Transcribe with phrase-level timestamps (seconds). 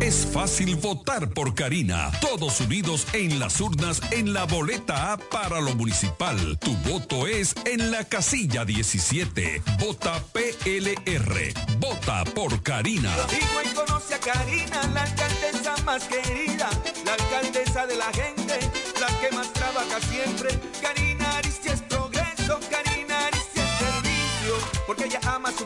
[0.00, 2.10] Es fácil votar por Karina.
[2.20, 6.58] Todos unidos en las urnas en la boleta A para lo municipal.
[6.58, 9.62] Tu voto es en la casilla 17.
[9.80, 11.54] Vota PLR.
[11.78, 13.10] Vota por Karina.
[13.30, 16.68] Digo y conoce a Karina, la alcaldesa más querida,
[17.04, 18.58] la alcaldesa de la gente,
[19.00, 20.50] la que más trabaja siempre.
[20.82, 25.65] Karina Aristia es progreso, Karina Aristia es servicio, porque ella ama su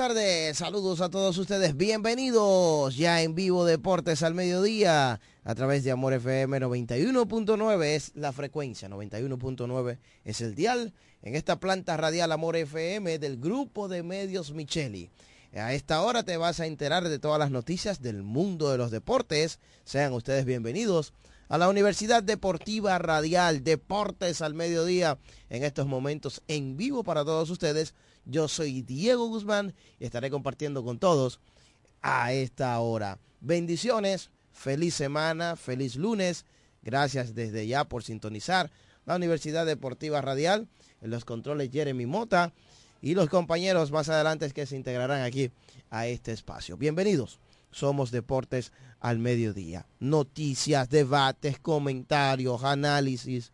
[0.00, 5.90] Tardes, saludos a todos ustedes, bienvenidos ya en vivo Deportes al mediodía a través de
[5.90, 12.56] Amor FM 91.9 es la frecuencia, 91.9 es el dial en esta planta radial Amor
[12.56, 15.10] FM del grupo de medios Micheli.
[15.52, 18.90] A esta hora te vas a enterar de todas las noticias del mundo de los
[18.90, 21.12] deportes, sean ustedes bienvenidos
[21.50, 25.18] a la Universidad Deportiva Radial Deportes al mediodía
[25.50, 27.94] en estos momentos en vivo para todos ustedes.
[28.24, 31.40] Yo soy Diego Guzmán y estaré compartiendo con todos
[32.02, 33.18] a esta hora.
[33.40, 36.44] Bendiciones, feliz semana, feliz lunes.
[36.82, 38.70] Gracias desde ya por sintonizar
[39.06, 40.68] la Universidad Deportiva Radial.
[41.00, 42.52] En los controles Jeremy Mota
[43.00, 45.50] y los compañeros más adelante que se integrarán aquí
[45.88, 46.76] a este espacio.
[46.76, 47.40] Bienvenidos.
[47.70, 49.86] Somos Deportes al Mediodía.
[50.00, 53.52] Noticias, debates, comentarios, análisis,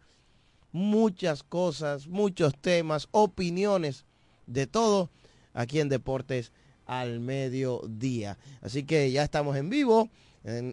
[0.73, 4.06] muchas cosas, muchos temas, opiniones,
[4.47, 5.11] de todo
[5.53, 6.53] aquí en Deportes
[6.87, 8.39] al Mediodía.
[8.63, 10.09] Así que ya estamos en vivo.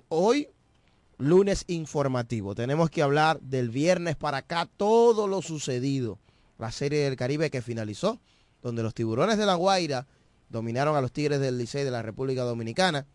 [0.10, 0.50] Hoy,
[1.18, 2.56] lunes informativo.
[2.56, 6.20] Tenemos que hablar del viernes para acá todo lo sucedido.
[6.60, 8.20] La serie del Caribe que finalizó,
[8.62, 10.08] donde los tiburones de la Guaira
[10.50, 13.08] dominaron a los Tigres del Licey de la República Dominicana.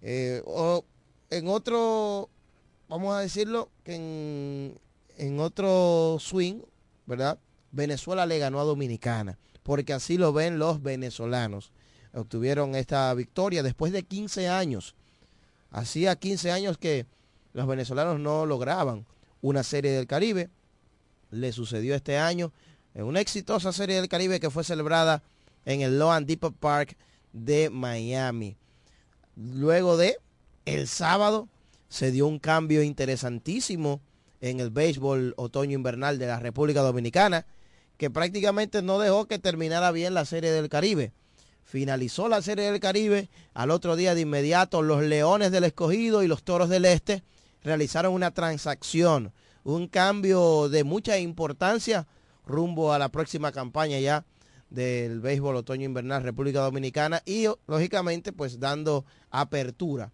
[0.00, 0.84] Eh, o
[1.30, 2.30] en otro,
[2.88, 4.78] vamos a decirlo, que en,
[5.18, 6.60] en otro swing,
[7.06, 7.38] ¿verdad?
[7.72, 11.72] Venezuela le ganó a Dominicana, porque así lo ven los venezolanos.
[12.14, 14.94] obtuvieron esta victoria después de 15 años.
[15.72, 17.04] Hacía 15 años que
[17.52, 19.04] los venezolanos no lograban
[19.42, 20.50] una serie del Caribe.
[21.32, 22.52] Le sucedió este año
[22.94, 25.24] en una exitosa serie del Caribe que fue celebrada
[25.64, 26.96] en el Loan Depot Park
[27.32, 28.56] de Miami.
[29.34, 30.16] Luego de
[30.64, 31.48] el sábado
[31.88, 34.00] se dio un cambio interesantísimo
[34.40, 37.46] en el béisbol otoño-invernal de la República Dominicana,
[37.96, 41.12] que prácticamente no dejó que terminara bien la Serie del Caribe.
[41.64, 46.28] Finalizó la Serie del Caribe, al otro día de inmediato los Leones del Escogido y
[46.28, 47.24] los Toros del Este
[47.62, 49.32] realizaron una transacción,
[49.64, 52.06] un cambio de mucha importancia
[52.46, 54.24] rumbo a la próxima campaña ya
[54.70, 60.12] del béisbol otoño-invernal República Dominicana y lógicamente pues dando apertura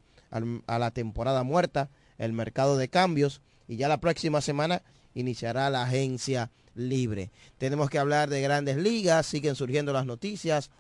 [0.67, 4.83] a la temporada muerta, el mercado de cambios y ya la próxima semana
[5.15, 7.31] iniciará la agencia libre.
[7.59, 10.71] Tenemos que hablar de grandes ligas, siguen surgiendo las noticias,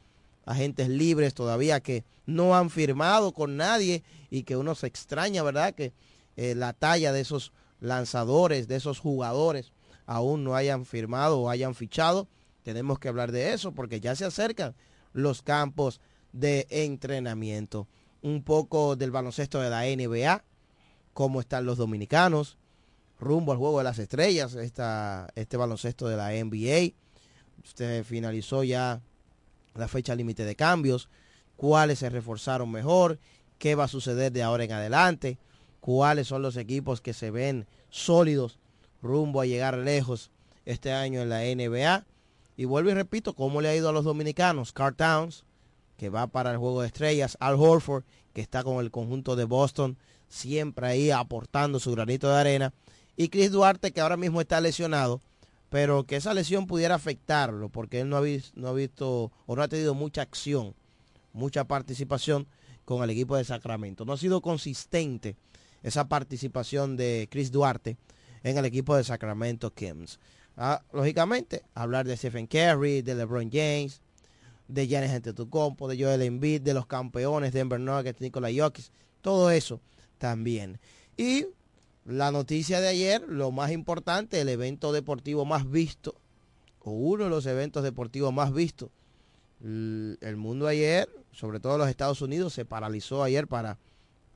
[0.44, 5.74] agentes libres todavía que no han firmado con nadie y que uno se extraña, ¿verdad?
[5.74, 5.92] Que
[6.36, 9.72] eh, la talla de esos lanzadores, de esos jugadores,
[10.06, 12.28] aún no hayan firmado o hayan fichado.
[12.62, 14.74] Tenemos que hablar de eso porque ya se acercan
[15.12, 16.00] los campos
[16.32, 17.88] de entrenamiento.
[18.22, 20.44] Un poco del baloncesto de la NBA,
[21.12, 22.56] cómo están los dominicanos,
[23.22, 26.94] rumbo al juego de las estrellas, esta, este baloncesto de la NBA.
[27.64, 29.00] Usted finalizó ya
[29.74, 31.08] la fecha límite de cambios,
[31.56, 33.18] cuáles se reforzaron mejor,
[33.58, 35.38] qué va a suceder de ahora en adelante,
[35.80, 38.58] cuáles son los equipos que se ven sólidos
[39.00, 40.30] rumbo a llegar lejos
[40.64, 42.04] este año en la NBA.
[42.56, 44.72] Y vuelvo y repito, cómo le ha ido a los dominicanos.
[44.72, 45.44] Carl Towns,
[45.96, 47.36] que va para el juego de estrellas.
[47.40, 48.04] Al Horford,
[48.34, 49.96] que está con el conjunto de Boston,
[50.28, 52.72] siempre ahí aportando su granito de arena
[53.16, 55.20] y Chris Duarte que ahora mismo está lesionado,
[55.70, 59.56] pero que esa lesión pudiera afectarlo porque él no ha, visto, no ha visto o
[59.56, 60.74] no ha tenido mucha acción,
[61.32, 62.46] mucha participación
[62.84, 64.04] con el equipo de Sacramento.
[64.04, 65.36] No ha sido consistente
[65.82, 67.96] esa participación de Chris Duarte
[68.42, 70.18] en el equipo de Sacramento Kings.
[70.56, 74.02] Ah, lógicamente, hablar de Stephen Curry, de LeBron James,
[74.68, 78.86] de Giannis Antetokounmpo, de Joel Embiid, de los campeones de Denver Nuggets, Nikola Jokic,
[79.22, 79.80] todo eso
[80.18, 80.78] también.
[81.16, 81.46] Y
[82.04, 86.14] la noticia de ayer, lo más importante, el evento deportivo más visto,
[86.80, 88.90] o uno de los eventos deportivos más vistos.
[89.62, 93.78] El mundo ayer, sobre todo los Estados Unidos, se paralizó ayer para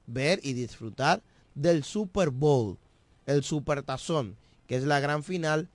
[0.06, 1.22] ver y disfrutar
[1.56, 2.78] del Super Bowl,
[3.26, 4.36] el Super Tazón,
[4.68, 5.68] que es la gran final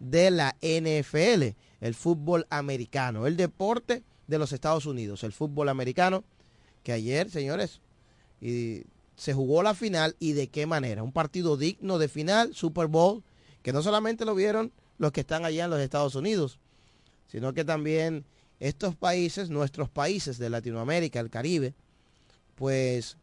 [0.00, 6.24] de la NFL, el fútbol americano, el deporte de los Estados Unidos, el fútbol americano,
[6.82, 7.80] que ayer, señores,
[8.40, 8.84] y
[9.16, 11.02] se jugó la final y de qué manera.
[11.02, 13.22] Un partido digno de final, Super Bowl,
[13.62, 16.58] que no solamente lo vieron los que están allá en los Estados Unidos,
[17.26, 18.24] sino que también
[18.60, 21.74] estos países, nuestros países de Latinoamérica, el Caribe,
[22.54, 23.16] pues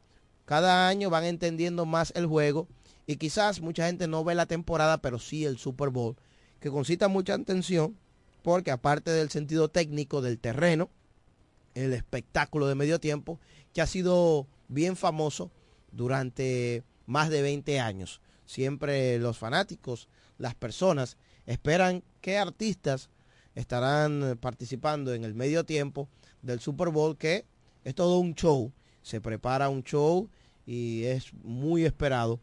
[0.45, 2.67] cada año van entendiendo más el juego
[3.07, 6.15] y quizás mucha gente no ve la temporada, pero sí el Super Bowl,
[6.59, 7.97] que concita mucha atención
[8.43, 10.89] porque aparte del sentido técnico del terreno,
[11.75, 13.39] el espectáculo de medio tiempo,
[13.73, 15.51] que ha sido bien famoso
[15.91, 18.21] durante más de 20 años.
[18.45, 20.07] Siempre los fanáticos,
[20.37, 23.09] las personas, esperan qué artistas
[23.55, 26.07] estarán participando en el medio tiempo
[26.41, 27.45] del Super Bowl, que
[27.83, 28.71] es todo un show.
[29.01, 30.29] Se prepara un show
[30.65, 32.39] y es muy esperado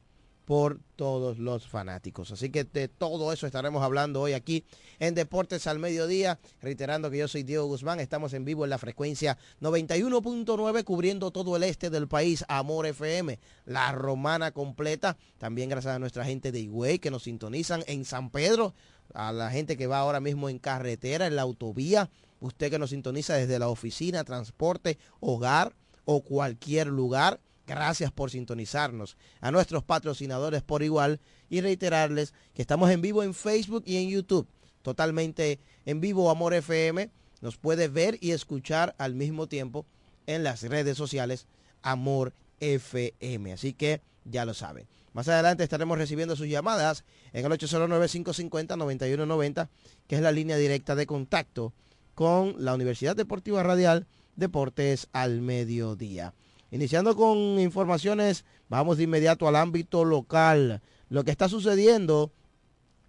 [0.49, 2.31] por todos los fanáticos.
[2.31, 4.65] Así que de todo eso estaremos hablando hoy aquí
[4.99, 8.79] en Deportes al Mediodía, reiterando que yo soy Diego Guzmán, estamos en vivo en la
[8.79, 15.95] frecuencia 91.9 cubriendo todo el este del país, Amor FM, la romana completa, también gracias
[15.95, 18.73] a nuestra gente de Higüey que nos sintonizan en San Pedro,
[19.13, 22.09] a la gente que va ahora mismo en carretera, en la autovía,
[22.41, 25.77] usted que nos sintoniza desde la oficina, transporte, hogar
[26.07, 29.19] o cualquier lugar Gracias por sintonizarnos.
[29.43, 31.21] A nuestros patrocinadores por igual
[31.51, 34.49] y reiterarles que estamos en vivo en Facebook y en YouTube.
[34.81, 37.11] Totalmente en vivo Amor FM.
[37.43, 39.85] Nos puede ver y escuchar al mismo tiempo
[40.27, 41.47] en las redes sociales
[41.83, 43.53] Amor FM.
[43.53, 44.89] Así que ya lo saben.
[45.13, 49.69] Más adelante estaremos recibiendo sus llamadas en el 809-550-9190,
[50.07, 51.75] que es la línea directa de contacto
[52.15, 54.07] con la Universidad Deportiva Radial
[54.37, 56.33] Deportes al Mediodía.
[56.71, 60.83] Iniciando con informaciones, vamos de inmediato al ámbito local.
[61.09, 62.31] Lo que está sucediendo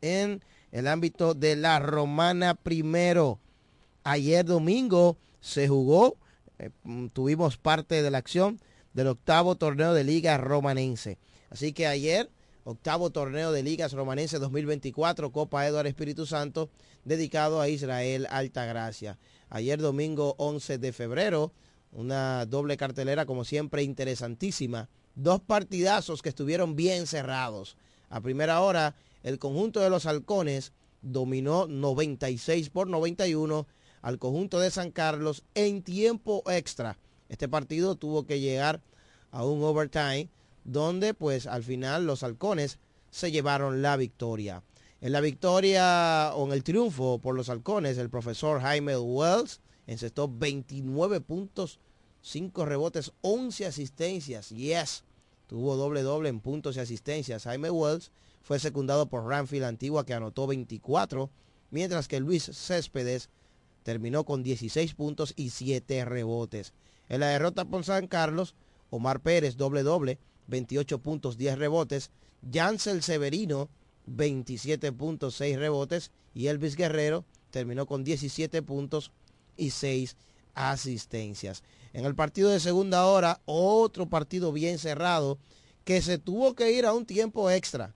[0.02, 3.40] en el ámbito de la Romana primero.
[4.04, 6.18] Ayer domingo se jugó,
[6.58, 8.60] eh, mm, tuvimos parte de la acción
[8.94, 11.18] del octavo torneo de Liga Romanense.
[11.50, 12.30] Así que ayer,
[12.64, 16.70] octavo torneo de Ligas Romanense 2024, Copa Eduardo Espíritu Santo,
[17.04, 19.18] dedicado a Israel Altagracia.
[19.50, 21.52] Ayer domingo 11 de febrero
[21.92, 24.90] Una doble cartelera como siempre interesantísima.
[25.16, 27.78] Dos partidazos que estuvieron bien cerrados.
[28.10, 33.68] A primera hora, el conjunto de los halcones dominó 96 por 91
[34.02, 36.98] al conjunto de San Carlos en tiempo extra.
[37.28, 38.82] Este partido tuvo que llegar
[39.32, 40.30] a un overtime
[40.64, 42.80] donde pues al final los halcones
[43.12, 44.64] se llevaron la victoria.
[45.02, 50.28] En la victoria o en el triunfo por los halcones, el profesor Jaime Wells encestó
[50.28, 51.80] 29 puntos,
[52.22, 54.50] 5 rebotes, 11 asistencias.
[54.50, 55.04] Yes,
[55.48, 57.44] tuvo doble doble en puntos y asistencias.
[57.44, 58.12] Jaime Wells
[58.44, 61.32] fue secundado por Ranfield Antigua que anotó 24,
[61.72, 63.30] mientras que Luis Céspedes
[63.82, 66.74] terminó con 16 puntos y 7 rebotes.
[67.08, 68.54] En la derrota por San Carlos,
[68.92, 70.20] Omar Pérez doble doble,
[70.50, 72.12] 28 puntos, 10 rebotes.
[72.52, 73.70] Jansel Severino,
[74.06, 76.12] 27 puntos, 6 rebotes.
[76.36, 79.12] Y Elvis Guerrero terminó con 17 puntos
[79.60, 80.16] y 6
[80.56, 81.64] asistencias.
[81.94, 85.38] En el partido de segunda hora, otro partido bien cerrado
[85.84, 87.94] que se tuvo que ir a un tiempo extra.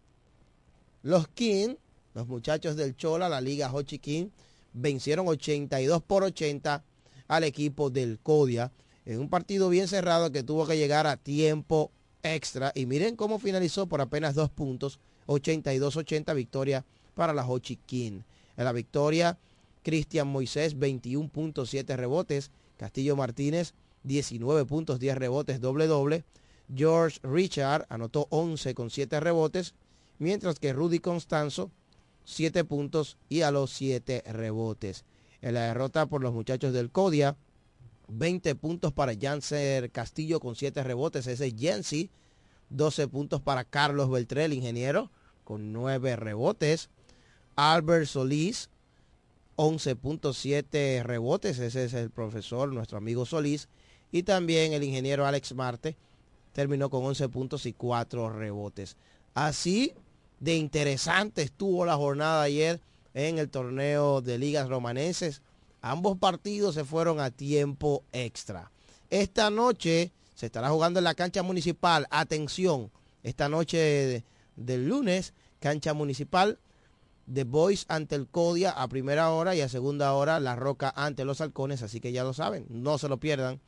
[1.04, 1.76] Los King,
[2.14, 4.28] los muchachos del Chola, la Liga Hochi King,
[4.74, 6.84] vencieron 82 por 80
[7.28, 8.72] al equipo del Codia
[9.06, 11.92] en un partido bien cerrado que tuvo que llegar a tiempo
[12.24, 12.72] extra.
[12.76, 18.22] Y miren cómo finalizó por apenas dos puntos, 82-80 victoria para la Hochi King.
[18.56, 19.38] En la victoria,
[19.84, 22.52] Cristian Moisés, 21.7 rebotes.
[22.78, 23.74] Castillo Martínez,
[24.04, 26.24] 19 puntos, 10 rebotes, doble doble.
[26.74, 29.76] George Richard anotó 11 con 7 rebotes,
[30.18, 31.72] mientras que Rudy Constanzo,
[32.26, 35.06] 7 puntos y a los 7 rebotes.
[35.42, 37.36] En la derrota por los muchachos del Codia,
[38.08, 41.28] 20 puntos para Janser Castillo con 7 rebotes.
[41.28, 42.10] Ese es Jensi.
[42.70, 45.12] 12 puntos para Carlos Beltré, ingeniero,
[45.44, 46.90] con 9 rebotes.
[47.56, 48.70] Albert Solís,
[49.64, 51.60] 11.7 rebotes.
[51.60, 53.70] Ese es el profesor, nuestro amigo Solís.
[54.12, 55.96] Y también el ingeniero Alex Marte
[56.52, 58.98] terminó con 11 puntos y 4 rebotes.
[59.34, 59.94] Así
[60.40, 62.82] de interesante estuvo la jornada ayer
[63.14, 65.42] en el torneo de ligas romanenses.
[65.82, 68.72] Ambos partidos se fueron a tiempo extra.
[69.10, 72.08] Esta noche se estará jugando en la cancha municipal.
[72.10, 72.92] Atención,
[73.24, 74.24] esta noche
[74.56, 76.60] del lunes, cancha municipal
[77.26, 81.26] de Boys ante el Codia a primera hora y a segunda hora La Roca ante
[81.26, 83.60] los Halcones, así que ya lo saben, no se lo pierdan.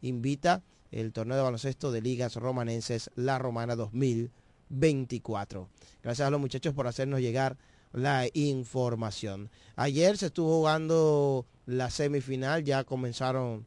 [0.00, 5.68] Invita el torneo de baloncesto de ligas romanenses La Romana 2024.
[6.02, 7.56] Gracias a los muchachos por hacernos llegar
[7.92, 9.50] la información.
[9.76, 13.66] Ayer se estuvo jugando la semifinal, ya comenzaron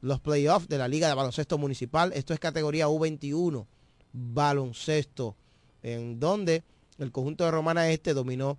[0.00, 2.12] los playoffs de la Liga de Baloncesto Municipal.
[2.14, 3.66] Esto es categoría U21,
[4.12, 5.36] baloncesto,
[5.82, 6.64] en donde
[6.98, 8.58] el conjunto de Romana Este dominó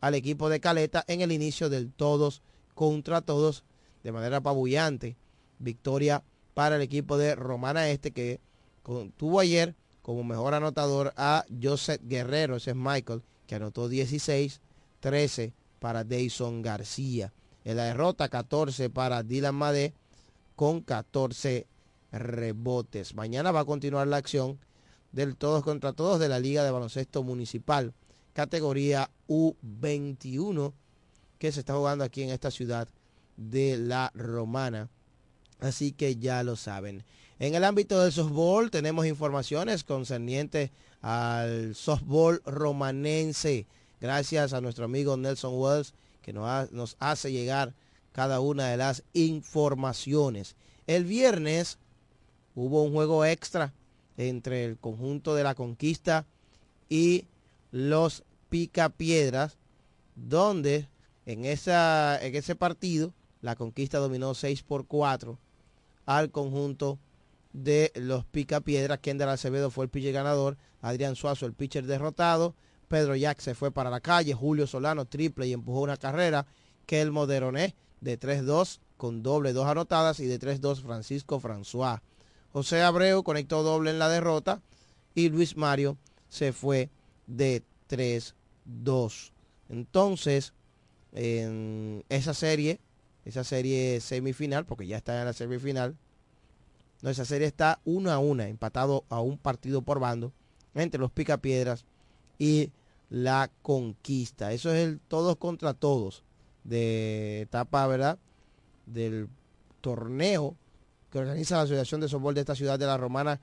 [0.00, 2.42] al equipo de Caleta en el inicio del todos
[2.74, 3.64] contra todos
[4.02, 5.16] de manera apabullante.
[5.58, 6.22] Victoria
[6.54, 8.40] para el equipo de Romana Este que
[9.16, 14.60] tuvo ayer como mejor anotador a Joseph Guerrero, ese es Michael, que anotó 16,
[15.00, 17.32] 13 para Dayson García.
[17.64, 19.92] En la derrota 14 para Dylan Made
[20.56, 21.66] con 14
[22.12, 23.14] rebotes.
[23.14, 24.58] Mañana va a continuar la acción
[25.12, 27.92] del todos contra todos de la Liga de Baloncesto Municipal,
[28.40, 30.72] categoría U21,
[31.38, 32.88] que se está jugando aquí en esta ciudad
[33.36, 34.88] de La Romana.
[35.58, 37.04] Así que ya lo saben.
[37.38, 40.70] En el ámbito del softball tenemos informaciones concernientes
[41.02, 43.66] al softball romanense.
[44.00, 45.92] Gracias a nuestro amigo Nelson Wells
[46.22, 47.74] que nos, hace llegar
[48.12, 50.56] cada una de las informaciones.
[50.86, 51.76] El viernes
[52.54, 53.74] hubo un juego extra
[54.16, 56.24] entre el conjunto de la conquista
[56.88, 57.26] y
[57.70, 59.56] los picapiedras,
[60.14, 60.88] donde
[61.24, 65.38] en, esa, en ese partido la conquista dominó 6 por 4
[66.04, 66.98] al conjunto
[67.52, 68.98] de los Picapiedras.
[68.98, 70.56] Kendall Acevedo fue el pitcher ganador.
[70.82, 72.54] Adrián Suazo el pitcher derrotado.
[72.88, 74.34] Pedro Jack se fue para la calle.
[74.34, 76.46] Julio Solano triple y empujó una carrera.
[76.86, 82.00] Kelmo Deroné de 3-2 con doble dos anotadas y de 3-2 Francisco François.
[82.52, 84.60] José Abreu conectó doble en la derrota
[85.14, 85.96] y Luis Mario
[86.28, 86.90] se fue
[87.26, 87.62] de
[88.66, 89.32] 3-2.
[89.68, 90.52] Entonces,
[91.12, 92.80] en esa serie,
[93.24, 95.96] esa serie semifinal, porque ya está en la semifinal,
[97.02, 100.32] no, esa serie está una a una, empatado a un partido por bando
[100.74, 101.84] entre los Picapiedras
[102.38, 102.70] y
[103.08, 104.52] la Conquista.
[104.52, 106.24] Eso es el todos contra todos
[106.64, 108.18] de etapa, ¿verdad?
[108.86, 109.28] Del
[109.80, 110.56] torneo
[111.10, 113.40] que organiza la Asociación de Softball de esta ciudad de la Romana,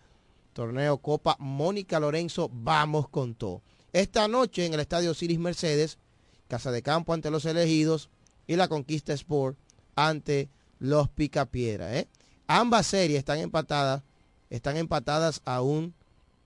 [0.53, 3.61] torneo Copa Mónica Lorenzo, vamos con todo.
[3.93, 5.97] Esta noche en el Estadio Ciris Mercedes,
[6.47, 8.09] Casa de Campo ante los elegidos
[8.45, 9.57] y la Conquista Sport
[9.95, 11.93] ante los Picapiedras.
[11.93, 12.07] ¿eh?
[12.47, 14.03] Ambas series están empatadas,
[14.49, 15.93] están empatadas a un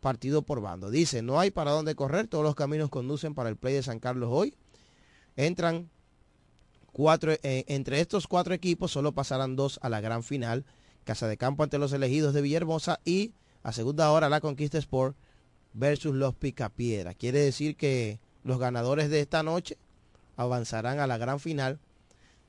[0.01, 0.89] partido por bando.
[0.89, 3.99] Dice, no hay para dónde correr, todos los caminos conducen para el play de San
[3.99, 4.55] Carlos hoy.
[5.35, 5.89] Entran
[6.91, 10.65] cuatro, eh, entre estos cuatro equipos solo pasarán dos a la gran final.
[11.03, 13.33] Casa de campo ante los elegidos de Villahermosa y
[13.63, 15.15] a segunda hora la Conquista Sport
[15.73, 17.13] versus los Picapiedra.
[17.13, 19.77] Quiere decir que los ganadores de esta noche
[20.37, 21.79] avanzarán a la gran final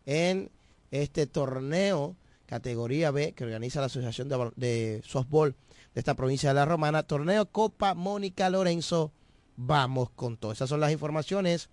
[0.06, 0.50] en
[0.90, 5.54] este torneo categoría B que organiza la Asociación de, de Softball
[5.94, 7.02] de esta provincia de La Romana.
[7.02, 9.12] Torneo Copa Mónica Lorenzo.
[9.56, 10.52] Vamos con todo.
[10.52, 11.68] Esas son las informaciones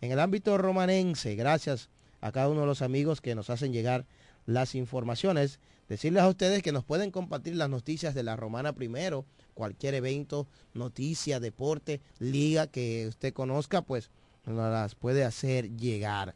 [0.00, 1.34] en el ámbito romanense.
[1.34, 1.88] Gracias
[2.20, 4.06] a cada uno de los amigos que nos hacen llegar
[4.46, 5.58] las informaciones.
[5.92, 10.48] Decirles a ustedes que nos pueden compartir las noticias de la Romana primero, cualquier evento,
[10.72, 14.08] noticia, deporte, liga que usted conozca, pues
[14.46, 16.34] nos las puede hacer llegar.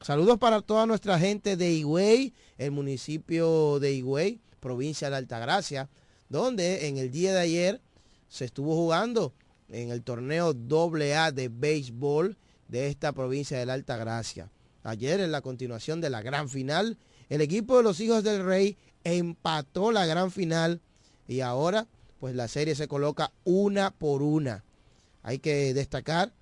[0.00, 5.88] Saludos para toda nuestra gente de Higüey, el municipio de Higüey, provincia de Altagracia,
[6.28, 7.80] donde en el día de ayer
[8.28, 9.32] se estuvo jugando
[9.68, 12.36] en el torneo AA de béisbol
[12.68, 14.48] de esta provincia de la Altagracia.
[14.84, 16.96] Ayer en la continuación de la gran final,
[17.28, 20.80] el equipo de los hijos del rey empató la gran final
[21.28, 21.86] y ahora
[22.20, 24.64] pues la serie se coloca una por una.
[25.22, 26.32] Hay que destacar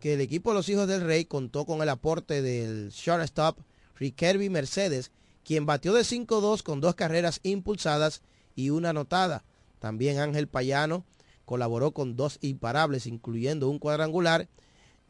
[0.00, 3.58] que el equipo de los hijos del rey contó con el aporte del shortstop
[3.96, 5.10] Ricky Mercedes,
[5.44, 8.22] quien batió de 5-2 con dos carreras impulsadas
[8.54, 9.44] y una anotada.
[9.78, 11.04] También Ángel Payano
[11.44, 14.48] colaboró con dos imparables, incluyendo un cuadrangular,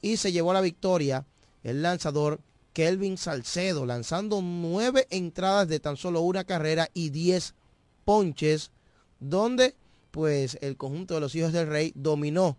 [0.01, 1.27] y se llevó la victoria
[1.65, 2.41] el lanzador
[2.79, 7.57] Kelvin Salcedo, lanzando nueve entradas de tan solo una carrera y diez
[8.05, 8.71] ponches,
[9.19, 9.75] donde
[10.13, 12.57] pues el conjunto de los hijos del rey dominó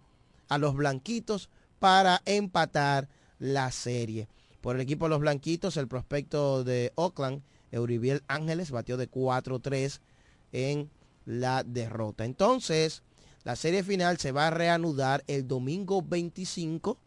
[0.50, 1.50] a los blanquitos
[1.80, 3.08] para empatar
[3.38, 4.28] la serie.
[4.60, 10.02] Por el equipo de los blanquitos, el prospecto de Oakland, Euribiel Ángeles, batió de 4-3
[10.52, 10.90] en
[11.24, 12.26] la derrota.
[12.26, 13.04] Entonces,
[13.46, 16.98] la serie final se va a reanudar el domingo 25,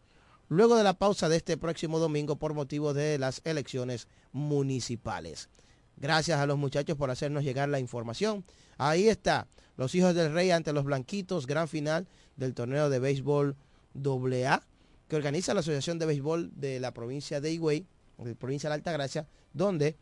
[0.55, 5.49] luego de la pausa de este próximo domingo por motivo de las elecciones municipales.
[5.97, 8.43] Gracias a los muchachos por hacernos llegar la información.
[8.77, 13.55] Ahí está, los hijos del rey ante los blanquitos, gran final del torneo de béisbol
[13.95, 14.63] AA
[15.07, 17.85] que organiza la Asociación de Béisbol de la provincia de Higüey,
[18.17, 19.95] de provincia de Altagracia, donde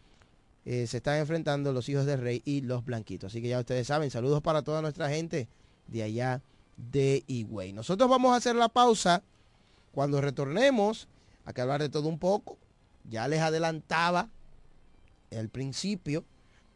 [0.64, 3.32] eh, se están enfrentando los hijos del rey y los blanquitos.
[3.32, 5.50] Así que ya ustedes saben, saludos para toda nuestra gente
[5.88, 6.42] de allá
[6.78, 7.74] de Higüey.
[7.74, 9.24] Nosotros vamos a hacer la pausa.
[9.92, 11.08] Cuando retornemos,
[11.46, 12.58] a que hablar de todo un poco,
[13.10, 14.30] ya les adelantaba
[15.30, 16.26] el principio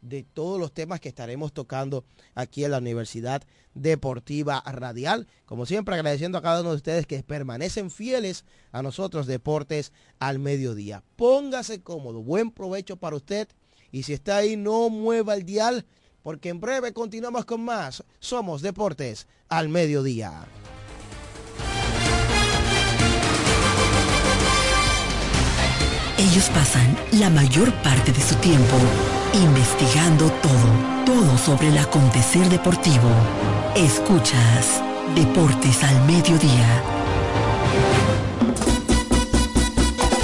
[0.02, 3.42] de todos los temas que estaremos tocando aquí en la Universidad
[3.74, 5.26] Deportiva Radial.
[5.46, 10.38] Como siempre, agradeciendo a cada uno de ustedes que permanecen fieles a nosotros, Deportes al
[10.38, 11.02] Mediodía.
[11.16, 13.48] Póngase cómodo, buen provecho para usted
[13.90, 15.86] y si está ahí, no mueva el dial,
[16.22, 18.04] porque en breve continuamos con más.
[18.18, 20.46] Somos Deportes al Mediodía.
[26.36, 28.76] Ellos pasan la mayor parte de su tiempo
[29.32, 33.08] investigando todo, todo sobre el acontecer deportivo.
[33.74, 34.82] Escuchas
[35.14, 36.82] Deportes al Mediodía.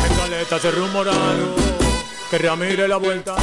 [0.06, 1.54] En Caleta se rumoraron
[2.30, 3.34] que Ramírez la vuelta.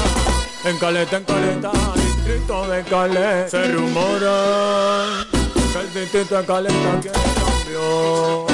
[0.63, 3.49] En Caleta, en Caleta, distrito de Caleta.
[3.49, 5.25] Se rumora
[5.73, 8.45] que el distrito de Caleta quiere cambio.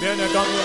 [0.00, 0.63] Viene cambio.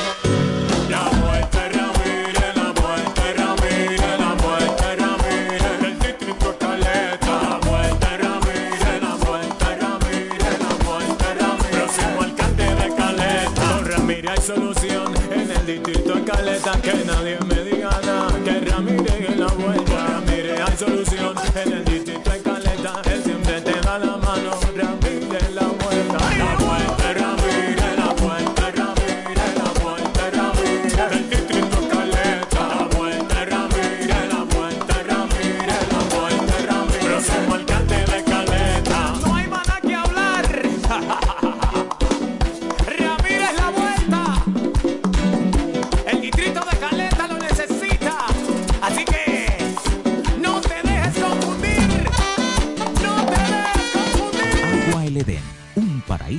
[14.56, 16.72] Solución en el distrito de Caleta.
[16.82, 18.44] Que nadie me diga nada.
[18.44, 20.08] Que Ramírez en la vuelta.
[20.08, 23.02] Ramírez hay solución en el distrito de Caleta.
[23.12, 24.69] Él siempre te da la mano.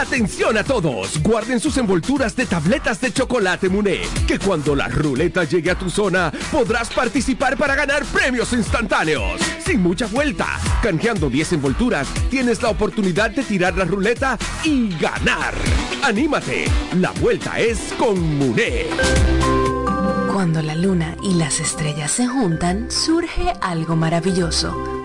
[0.00, 5.44] Atención a todos, guarden sus envolturas de tabletas de chocolate Muné, que cuando la ruleta
[5.44, 9.40] llegue a tu zona podrás participar para ganar premios instantáneos.
[9.64, 15.54] Sin mucha vuelta, canjeando 10 envolturas, tienes la oportunidad de tirar la ruleta y ganar.
[16.02, 16.64] Anímate,
[16.96, 18.86] la vuelta es con Muné.
[20.32, 25.03] Cuando la luna y las estrellas se juntan, surge algo maravilloso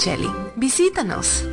[0.00, 0.30] Micheli.
[0.56, 1.44] Visítanos.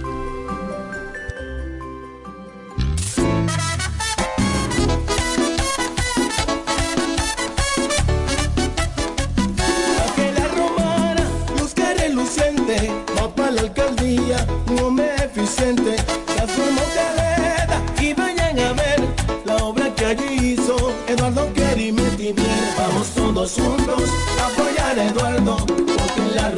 [21.08, 22.48] Eduardo Querimetti bien.
[22.78, 24.04] Vamos todos juntos
[24.42, 25.58] a apoyar Eduardo,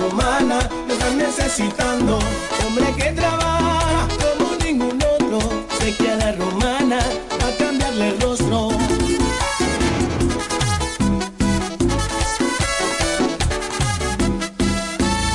[0.09, 2.19] romana lo están necesitando,
[2.65, 6.99] hombre que trabaja como ningún otro, a la romana
[7.41, 8.69] va a cambiarle el rostro.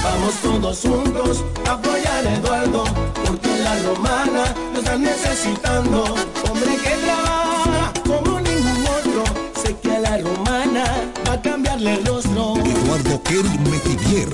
[0.03, 2.85] Vamos todos juntos a apoyar a Eduardo,
[3.25, 6.05] porque la romana lo están necesitando.
[6.49, 9.25] Hombre que trabaja como ningún otro,
[9.63, 10.85] sé que a la romana
[11.29, 12.64] va a cambiarle el rostro.
[12.95, 14.29] Eduardo Kerry Metivier,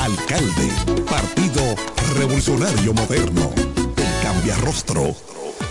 [0.00, 0.70] alcalde,
[1.10, 1.74] Partido
[2.16, 3.50] Revolucionario Moderno,
[3.96, 5.16] el cambia rostro.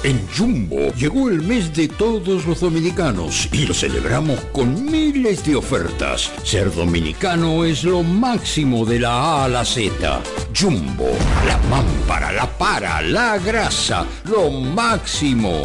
[0.04, 5.56] En Jumbo llegó el mes de todos los dominicanos y lo celebramos con miles de
[5.56, 6.30] ofertas.
[6.44, 10.22] Ser dominicano es lo máximo de la A a la Z.
[10.54, 11.12] Jumbo,
[11.48, 15.64] la mámpara, la para, la grasa, lo máximo.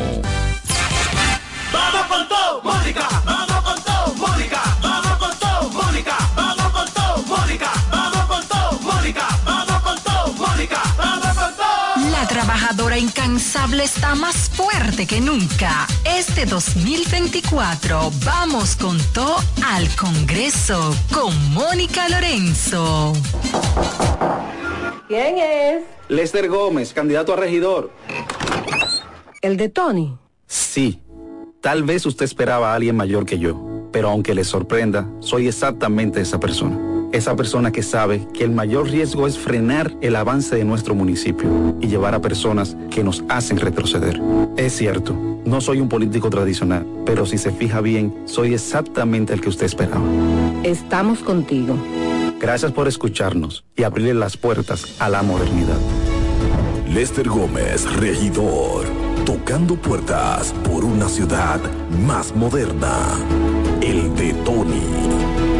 [1.72, 3.39] Vamos con todo, Mónica.
[13.40, 15.86] Incansable está más fuerte que nunca.
[16.04, 23.14] Este 2024 vamos con todo al Congreso con Mónica Lorenzo.
[25.08, 25.84] ¿Quién es?
[26.10, 27.90] Lester Gómez, candidato a regidor.
[29.40, 30.18] ¿El de Tony?
[30.46, 31.00] Sí,
[31.62, 36.20] tal vez usted esperaba a alguien mayor que yo, pero aunque le sorprenda, soy exactamente
[36.20, 36.89] esa persona.
[37.12, 41.74] Esa persona que sabe que el mayor riesgo es frenar el avance de nuestro municipio
[41.80, 44.20] y llevar a personas que nos hacen retroceder.
[44.56, 45.12] Es cierto,
[45.44, 49.66] no soy un político tradicional, pero si se fija bien, soy exactamente el que usted
[49.66, 50.04] esperaba.
[50.62, 51.76] Estamos contigo.
[52.38, 55.78] Gracias por escucharnos y abrirle las puertas a la modernidad.
[56.88, 58.84] Lester Gómez, regidor,
[59.26, 61.60] tocando puertas por una ciudad
[62.06, 63.02] más moderna.
[63.80, 65.59] El de Tony.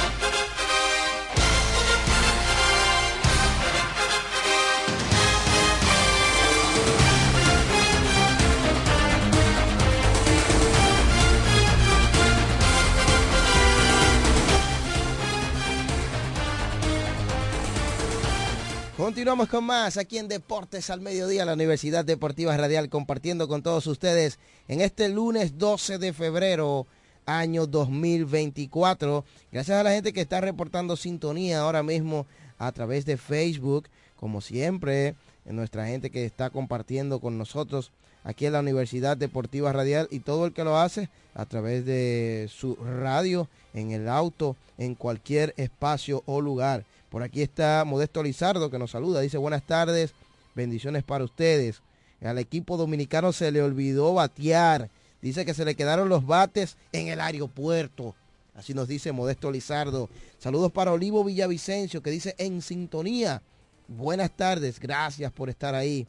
[19.21, 23.85] Continuamos con más aquí en Deportes al Mediodía, la Universidad Deportiva Radial, compartiendo con todos
[23.85, 26.87] ustedes en este lunes 12 de febrero,
[27.27, 29.23] año 2024.
[29.51, 32.25] Gracias a la gente que está reportando sintonía ahora mismo
[32.57, 35.13] a través de Facebook, como siempre,
[35.45, 37.91] en nuestra gente que está compartiendo con nosotros
[38.23, 42.49] aquí en la Universidad Deportiva Radial y todo el que lo hace a través de
[42.51, 46.85] su radio, en el auto, en cualquier espacio o lugar.
[47.11, 49.19] Por aquí está Modesto Lizardo que nos saluda.
[49.19, 50.13] Dice buenas tardes,
[50.55, 51.81] bendiciones para ustedes.
[52.21, 54.89] Al equipo dominicano se le olvidó batear.
[55.21, 58.15] Dice que se le quedaron los bates en el aeropuerto.
[58.55, 60.07] Así nos dice Modesto Lizardo.
[60.39, 63.41] Saludos para Olivo Villavicencio que dice en sintonía.
[63.89, 66.07] Buenas tardes, gracias por estar ahí.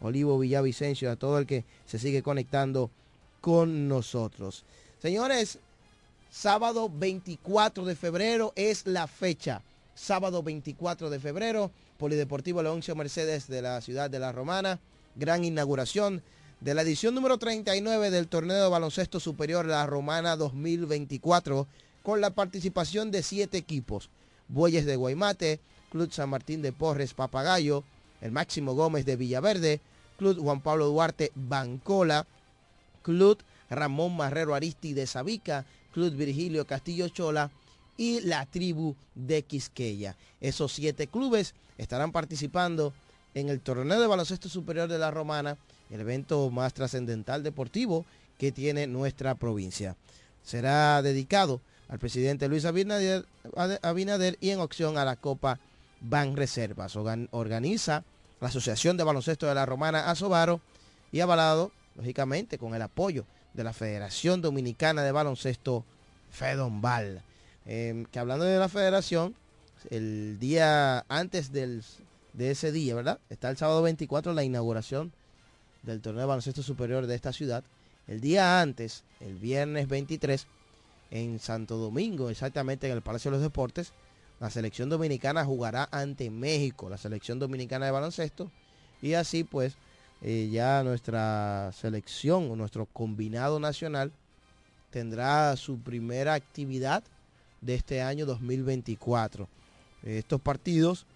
[0.00, 2.90] Olivo Villavicencio, a todo el que se sigue conectando
[3.40, 4.64] con nosotros.
[5.00, 5.60] Señores,
[6.28, 9.62] sábado 24 de febrero es la fecha
[10.00, 14.80] sábado 24 de febrero, Polideportivo Leoncio Mercedes de la ciudad de La Romana,
[15.14, 16.22] gran inauguración
[16.60, 21.66] de la edición número 39 del torneo de baloncesto superior La Romana 2024,
[22.02, 24.08] con la participación de siete equipos,
[24.48, 25.60] Bueyes de Guaymate,
[25.90, 27.84] Club San Martín de Porres Papagayo,
[28.22, 29.80] el Máximo Gómez de Villaverde,
[30.16, 32.26] Club Juan Pablo Duarte Bancola,
[33.02, 37.50] Club Ramón Marrero Aristi de Sabica, Club Virgilio Castillo Chola,
[38.00, 40.16] y la tribu de Quisqueya.
[40.40, 42.94] Esos siete clubes estarán participando
[43.34, 45.58] en el torneo de baloncesto superior de la Romana,
[45.90, 48.06] el evento más trascendental deportivo
[48.38, 49.96] que tiene nuestra provincia.
[50.42, 53.26] Será dedicado al presidente Luis Abinader,
[54.40, 55.60] y en opción a la Copa
[56.00, 56.96] Ban Reservas.
[56.96, 58.02] Organiza
[58.40, 60.62] la Asociación de Baloncesto de la Romana Asobaro
[61.12, 65.84] y avalado, lógicamente, con el apoyo de la Federación Dominicana de Baloncesto
[66.30, 67.24] Fedombal.
[67.72, 69.36] Em, que hablando de la federación,
[69.90, 71.84] el día antes del,
[72.32, 73.20] de ese día, ¿verdad?
[73.30, 75.12] Está el sábado 24 la inauguración
[75.84, 77.62] del torneo de baloncesto superior de esta ciudad.
[78.08, 80.48] El día antes, el viernes 23,
[81.12, 83.92] en Santo Domingo, exactamente en el Palacio de los Deportes,
[84.40, 88.50] la selección dominicana jugará ante México, la selección dominicana de baloncesto,
[89.00, 89.76] y así pues
[90.22, 94.10] eh, ya nuestra selección o nuestro combinado nacional
[94.90, 97.04] tendrá su primera actividad
[97.60, 99.48] de este año 2024.
[100.02, 101.06] Estos partidos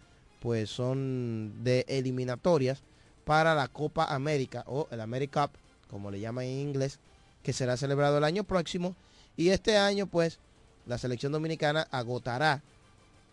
[0.40, 2.82] pues son de eliminatorias
[3.24, 6.98] para la Copa América o el America Cup, como le llaman en inglés,
[7.42, 8.94] que será celebrado el año próximo.
[9.36, 10.38] Y este año pues
[10.86, 12.62] la selección dominicana agotará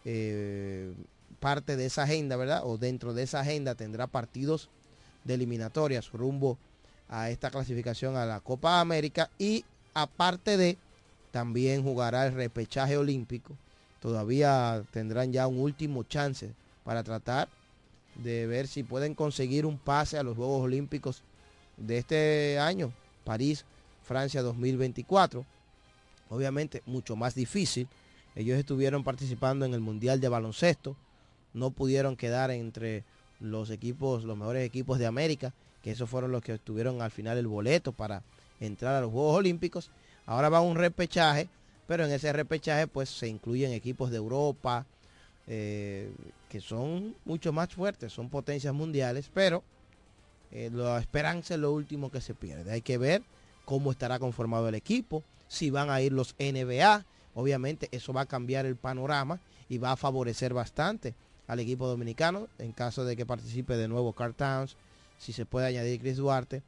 [0.06, 0.93] eh,
[1.39, 2.62] parte de esa agenda, ¿verdad?
[2.63, 4.69] O dentro de esa agenda tendrá partidos
[5.24, 6.58] de eliminatorias rumbo
[7.10, 10.78] a esta clasificación a la Copa América y aparte de
[11.31, 13.55] también jugará el repechaje olímpico.
[14.01, 16.51] Todavía tendrán ya un último chance
[16.83, 17.47] para tratar
[18.15, 21.23] de ver si pueden conseguir un pase a los Juegos Olímpicos
[21.77, 22.91] de este año,
[23.23, 23.65] París,
[24.03, 25.45] Francia 2024.
[26.29, 27.87] Obviamente mucho más difícil.
[28.35, 30.95] Ellos estuvieron participando en el Mundial de Baloncesto.
[31.53, 33.03] No pudieron quedar entre
[33.39, 37.37] los equipos, los mejores equipos de América, que esos fueron los que obtuvieron al final
[37.37, 38.23] el boleto para
[38.59, 39.91] entrar a los Juegos Olímpicos.
[40.31, 41.49] Ahora va un repechaje,
[41.87, 44.85] pero en ese repechaje pues se incluyen equipos de Europa,
[45.45, 46.09] eh,
[46.47, 49.61] que son mucho más fuertes, son potencias mundiales, pero
[50.53, 52.71] eh, la esperanza es lo último que se pierde.
[52.71, 53.23] Hay que ver
[53.65, 57.03] cómo estará conformado el equipo, si van a ir los NBA,
[57.35, 61.13] obviamente eso va a cambiar el panorama y va a favorecer bastante
[61.45, 64.77] al equipo dominicano en caso de que participe de nuevo Carl Towns,
[65.17, 66.63] si se puede añadir Chris Duarte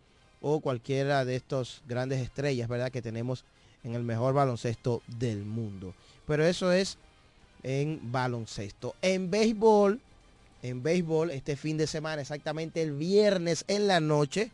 [0.45, 2.91] o cualquiera de estos grandes estrellas, ¿verdad?
[2.91, 3.45] Que tenemos
[3.84, 5.93] en el mejor baloncesto del mundo.
[6.26, 6.98] Pero eso es
[7.63, 8.96] en baloncesto.
[9.02, 10.00] En béisbol,
[10.62, 14.52] en béisbol, este fin de semana, exactamente el viernes en la noche,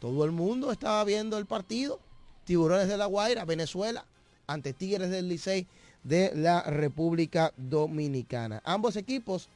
[0.00, 2.00] todo el mundo estaba viendo el partido.
[2.44, 4.04] Tiburones de la Guaira, Venezuela,
[4.46, 5.66] ante Tigres del Licey
[6.02, 8.60] de la República Dominicana.
[8.64, 9.48] Ambos equipos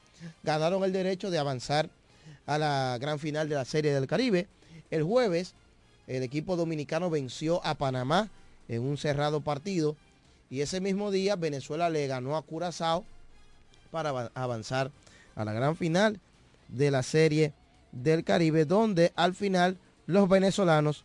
[0.42, 1.90] ganaron el derecho de avanzar
[2.46, 4.48] a la gran final de la Serie del Caribe
[4.90, 5.54] el jueves,
[6.06, 8.30] el equipo dominicano venció a Panamá
[8.68, 9.96] en un cerrado partido
[10.50, 13.04] y ese mismo día Venezuela le ganó a Curazao
[13.90, 14.90] para avanzar
[15.34, 16.20] a la gran final
[16.68, 17.52] de la serie
[17.92, 21.04] del Caribe, donde al final los venezolanos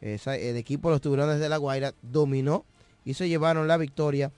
[0.00, 2.64] el equipo de los tiburones de la Guaira dominó
[3.04, 4.30] y se llevaron la victoria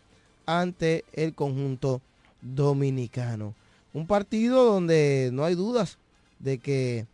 [0.47, 2.01] ante el conjunto
[2.41, 3.55] dominicano.
[3.93, 5.99] Un partido donde no hay dudas
[6.39, 7.07] de que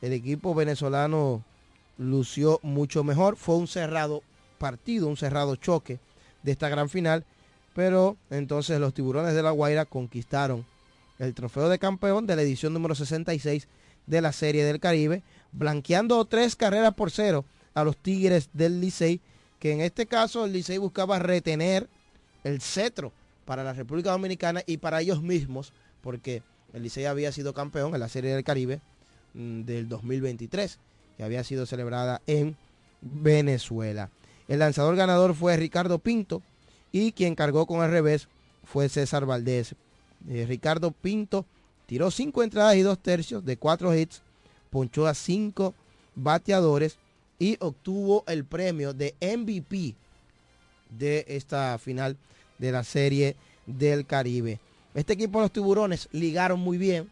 [0.00, 1.44] el equipo venezolano
[1.98, 3.36] lució mucho mejor.
[3.36, 4.22] Fue un cerrado
[4.60, 5.98] partido, un cerrado choque
[6.44, 7.24] de esta gran final.
[7.74, 10.64] Pero entonces los tiburones de la Guaira conquistaron
[11.18, 13.66] el trofeo de campeón de la edición número 66
[14.06, 17.44] de la Serie del Caribe, blanqueando tres carreras por cero
[17.74, 19.20] a los Tigres del Licey,
[19.58, 21.88] que en este caso el Licey buscaba retener
[22.44, 23.12] el cetro
[23.44, 26.42] para la República Dominicana y para ellos mismos, porque
[26.72, 28.80] el Licey había sido campeón en la Serie del Caribe
[29.34, 30.78] mm, del 2023,
[31.16, 32.56] que había sido celebrada en
[33.00, 34.10] Venezuela.
[34.50, 36.42] El lanzador ganador fue Ricardo Pinto
[36.90, 38.26] y quien cargó con el revés
[38.64, 39.76] fue César Valdés.
[40.28, 41.46] Eh, Ricardo Pinto
[41.86, 44.22] tiró cinco entradas y dos tercios de cuatro hits,
[44.68, 45.72] ponchó a cinco
[46.16, 46.98] bateadores
[47.38, 49.94] y obtuvo el premio de MVP
[50.98, 52.16] de esta final
[52.58, 53.36] de la serie
[53.66, 54.58] del Caribe.
[54.94, 57.08] Este equipo de los tiburones ligaron muy bien.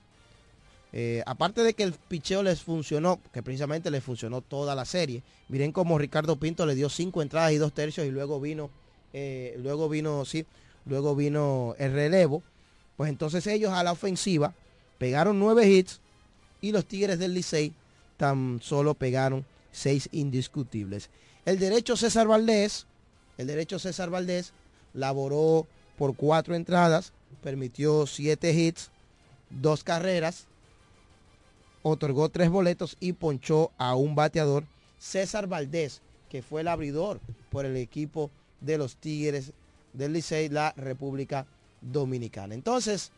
[0.93, 5.23] Eh, aparte de que el picheo les funcionó, que precisamente les funcionó toda la serie.
[5.49, 8.71] Miren cómo Ricardo Pinto le dio cinco entradas y dos tercios y luego vino,
[9.13, 10.47] eh, luego vino, sí,
[10.87, 12.43] luego vino el relevo.
[12.97, 14.55] Pues entonces ellos a la ofensiva
[14.99, 16.01] pegaron nueve hits
[16.61, 17.73] y los Tigres del Licey
[18.17, 21.11] tan solo pegaron seis indiscutibles.
[21.45, 22.87] El derecho César Valdés,
[23.37, 24.53] el derecho César Valdés
[24.95, 28.91] laboró por cuatro entradas, permitió siete hits,
[29.51, 30.48] dos carreras,
[31.89, 34.65] otorgó tres boletos y ponchó a un bateador,
[34.99, 37.21] César Valdés, que fue el abridor
[37.51, 39.53] por el equipo de los Tigres
[39.93, 41.47] del Licey, la República
[41.81, 42.55] Dominicana.
[42.55, 43.13] Entonces,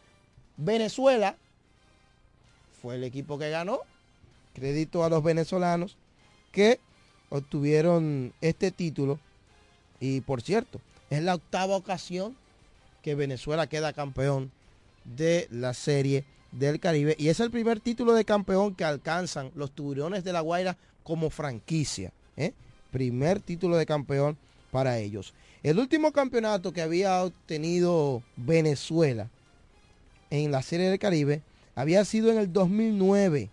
[0.57, 1.37] Venezuela
[2.81, 3.81] fue el equipo que ganó.
[4.55, 5.97] Crédito a los venezolanos
[6.53, 6.81] que
[7.29, 9.19] obtuvieron este título.
[10.01, 12.37] Y por cierto, es la octava ocasión
[13.03, 14.51] que Venezuela queda campeón
[15.05, 17.17] de la serie del Caribe.
[17.19, 21.31] Y es el primer título de campeón que alcanzan los tiburones de la Guaira como
[21.31, 22.13] franquicia.
[22.37, 22.53] ¿eh?
[22.91, 24.37] Primer título de campeón
[24.71, 25.35] para ellos.
[25.63, 29.29] El último campeonato que había obtenido Venezuela
[30.31, 31.43] en la Serie del Caribe
[31.75, 33.51] había sido en el 2009.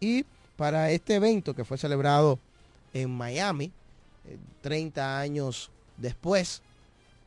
[0.00, 0.24] Y
[0.56, 2.38] para este evento que fue celebrado
[2.92, 3.72] en Miami,
[4.26, 6.62] eh, 30 años después,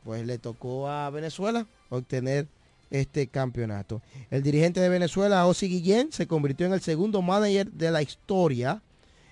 [0.04, 2.46] pues le tocó a Venezuela obtener
[2.90, 4.02] este campeonato.
[4.30, 8.82] El dirigente de Venezuela, Osi Guillén, se convirtió en el segundo manager de la historia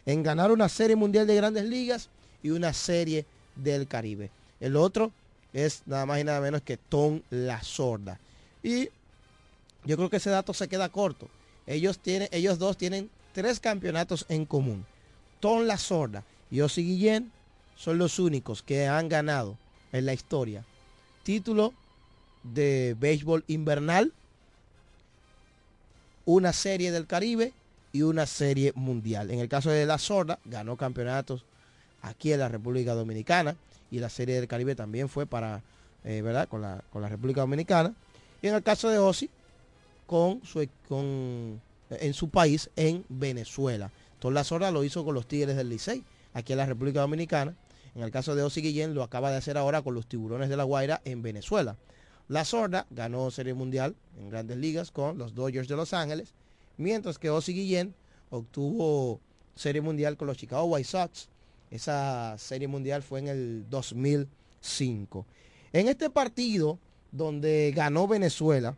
[0.05, 2.11] en ganar una serie mundial de grandes ligas
[2.43, 4.31] y una serie del Caribe.
[4.61, 5.13] El otro
[5.53, 8.21] es nada más y nada menos que Tom La Sorda.
[8.63, 8.89] Y
[9.85, 11.29] yo creo que ese dato se queda corto.
[11.67, 14.85] Ellos, tienen, ellos dos tienen tres campeonatos en común.
[15.41, 17.33] Tom La Sorda y Osi Guillén
[17.75, 19.59] son los únicos que han ganado
[19.93, 20.65] en la historia
[21.27, 21.75] título
[22.53, 24.13] de béisbol invernal,
[26.25, 27.53] una serie del Caribe
[27.93, 29.31] y una serie mundial.
[29.31, 31.45] En el caso de La Sorda, ganó campeonatos
[32.03, 33.57] aquí en la República Dominicana
[33.91, 35.63] y la serie del Caribe también fue para,
[36.05, 36.49] eh, ¿verdad?
[36.49, 37.95] Con la, con la República Dominicana.
[38.43, 39.31] Y en el caso de Osi,
[40.07, 43.91] con su, con, en su país, en Venezuela.
[44.15, 46.03] Entonces La Sorda lo hizo con los Tigres del Licey,
[46.35, 47.55] aquí en la República Dominicana.
[47.95, 50.57] En el caso de Osi Guillén lo acaba de hacer ahora con los Tiburones de
[50.57, 51.77] la Guaira en Venezuela.
[52.29, 56.35] La Sorda ganó Serie Mundial en grandes ligas con los Dodgers de Los Ángeles,
[56.77, 57.95] mientras que Osi Guillén
[58.31, 59.21] obtuvo
[59.55, 61.29] Serie Mundial con los Chicago White Sox.
[61.71, 65.27] Esa Serie Mundial fue en el 2005.
[65.73, 66.79] En este partido
[67.13, 68.77] donde ganó Venezuela,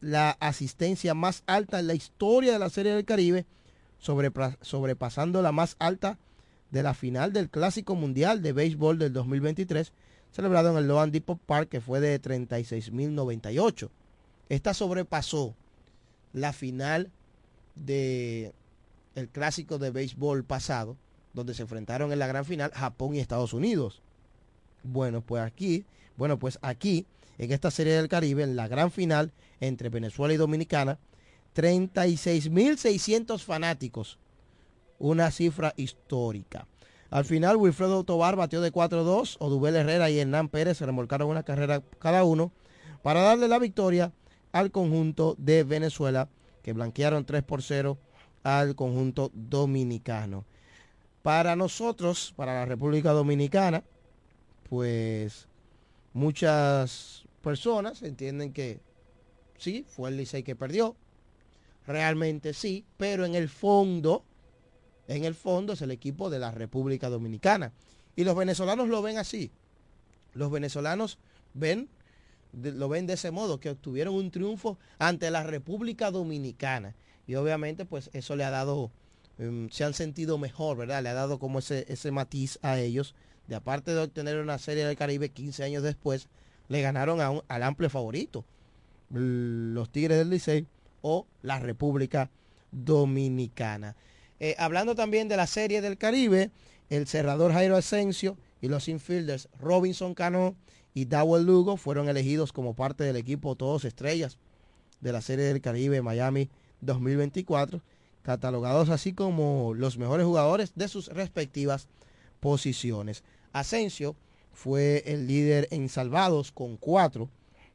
[0.01, 3.47] la, asistencia más alta en la historia de la Serie del Caribe,
[3.99, 4.31] sobre,
[4.61, 6.19] sobrepasando la más alta
[6.71, 9.93] de la final del Clásico Mundial de Béisbol del 2023,
[10.31, 13.91] celebrado en el Loan Depot Park, que fue de 36.098.
[14.49, 15.57] Esta sobrepasó
[16.33, 17.11] la final
[17.75, 18.53] de
[19.15, 20.97] el clásico de béisbol pasado,
[21.33, 24.03] donde se enfrentaron en la gran final Japón y Estados Unidos.
[24.83, 25.85] Bueno, pues aquí,
[26.17, 27.07] bueno, pues aquí,
[27.39, 30.99] en esta serie del Caribe, en la gran final entre Venezuela y Dominicana,
[31.55, 34.19] 36.600 fanáticos,
[34.99, 36.67] una cifra histórica.
[37.11, 41.43] Al final, Wilfredo Tobar batió de 4-2, Odubel Herrera y Hernán Pérez se remolcaron una
[41.43, 42.53] carrera cada uno,
[43.03, 44.13] para darle la victoria
[44.53, 46.29] al conjunto de Venezuela,
[46.63, 47.99] que blanquearon 3 por 0
[48.43, 50.45] al conjunto dominicano.
[51.23, 53.85] Para nosotros, para la República Dominicana,
[54.69, 55.49] pues
[56.13, 58.81] muchas personas entienden que
[59.59, 60.97] sí, fue el Licey que perdió.
[61.87, 64.25] Realmente sí, pero en el fondo,
[65.09, 67.73] en el fondo es el equipo de la República Dominicana.
[68.17, 69.51] Y los venezolanos lo ven así.
[70.35, 71.19] Los venezolanos
[71.55, 71.89] ven,
[72.53, 76.95] lo ven de ese modo, que obtuvieron un triunfo ante la República Dominicana.
[77.27, 78.91] Y obviamente pues eso le ha dado,
[79.39, 81.03] em, se han sentido mejor, ¿verdad?
[81.03, 83.15] Le ha dado como ese, ese matiz a ellos.
[83.47, 86.29] De aparte de obtener una serie del Caribe 15 años después,
[86.69, 88.45] le ganaron a al amplio favorito,
[89.11, 90.67] los Tigres del Licey
[91.03, 92.31] o la República
[92.71, 93.97] Dominicana.
[94.39, 96.51] Eh, hablando también de la serie del Caribe,
[96.89, 100.55] el cerrador Jairo Asensio y los infielders Robinson Cano
[100.95, 104.39] y Dowell Lugo fueron elegidos como parte del equipo Todos Estrellas
[105.01, 106.49] de la Serie del Caribe Miami
[106.81, 107.81] 2024,
[108.23, 111.89] catalogados así como los mejores jugadores de sus respectivas
[112.41, 113.23] posiciones.
[113.53, 114.17] Asensio
[114.53, 117.29] fue el líder en salvados con cuatro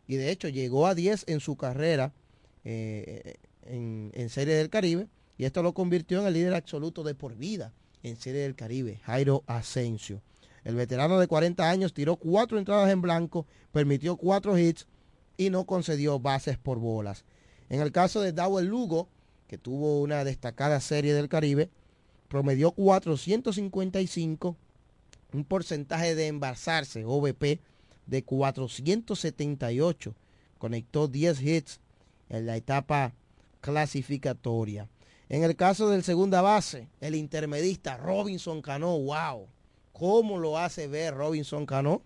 [0.07, 2.13] y de hecho llegó a 10 en su carrera
[2.63, 5.07] eh, en, en Serie del Caribe
[5.37, 8.99] y esto lo convirtió en el líder absoluto de por vida en Serie del Caribe,
[9.03, 10.21] Jairo Asensio.
[10.65, 14.87] El veterano de 40 años tiró cuatro entradas en blanco, permitió cuatro hits
[15.37, 17.23] y no concedió bases por bolas.
[17.69, 19.07] En el caso de Dowell Lugo,
[19.47, 21.69] que tuvo una destacada serie del Caribe,
[22.27, 24.57] promedió 455,
[25.33, 27.59] un porcentaje de embarazarse, OVP,
[28.07, 30.15] de 478.
[30.57, 31.79] Conectó 10 hits
[32.29, 33.13] en la etapa
[33.61, 34.89] clasificatoria.
[35.29, 39.47] En el caso del segunda base, el intermedista Robinson Cano, wow,
[39.97, 42.01] cómo lo hace ver Robinson Cano.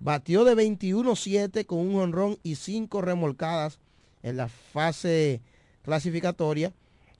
[0.00, 3.78] Batió de 21-7 con un honrón y 5 remolcadas
[4.22, 5.40] en la fase
[5.82, 6.72] clasificatoria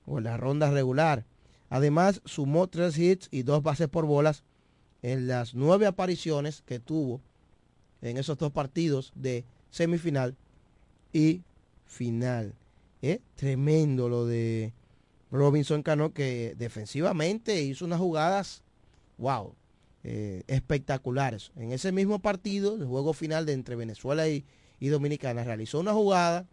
[0.05, 1.25] o en la ronda regular.
[1.69, 4.43] Además, sumó 3 hits y 2 bases por bolas
[5.01, 7.21] en las 9 apariciones que tuvo
[8.01, 10.35] en esos dos partidos de semifinal
[11.13, 11.41] y
[11.85, 12.53] final.
[13.01, 14.73] Es tremendo lo de
[15.31, 18.61] Robinson Cano, que defensivamente hizo unas jugadas,
[19.17, 19.55] wow,
[20.07, 21.51] eh, espectaculares.
[21.55, 24.45] En ese mismo partido, el juego final de entre Venezuela y,
[24.79, 26.45] Dominicana, realizó una jugada,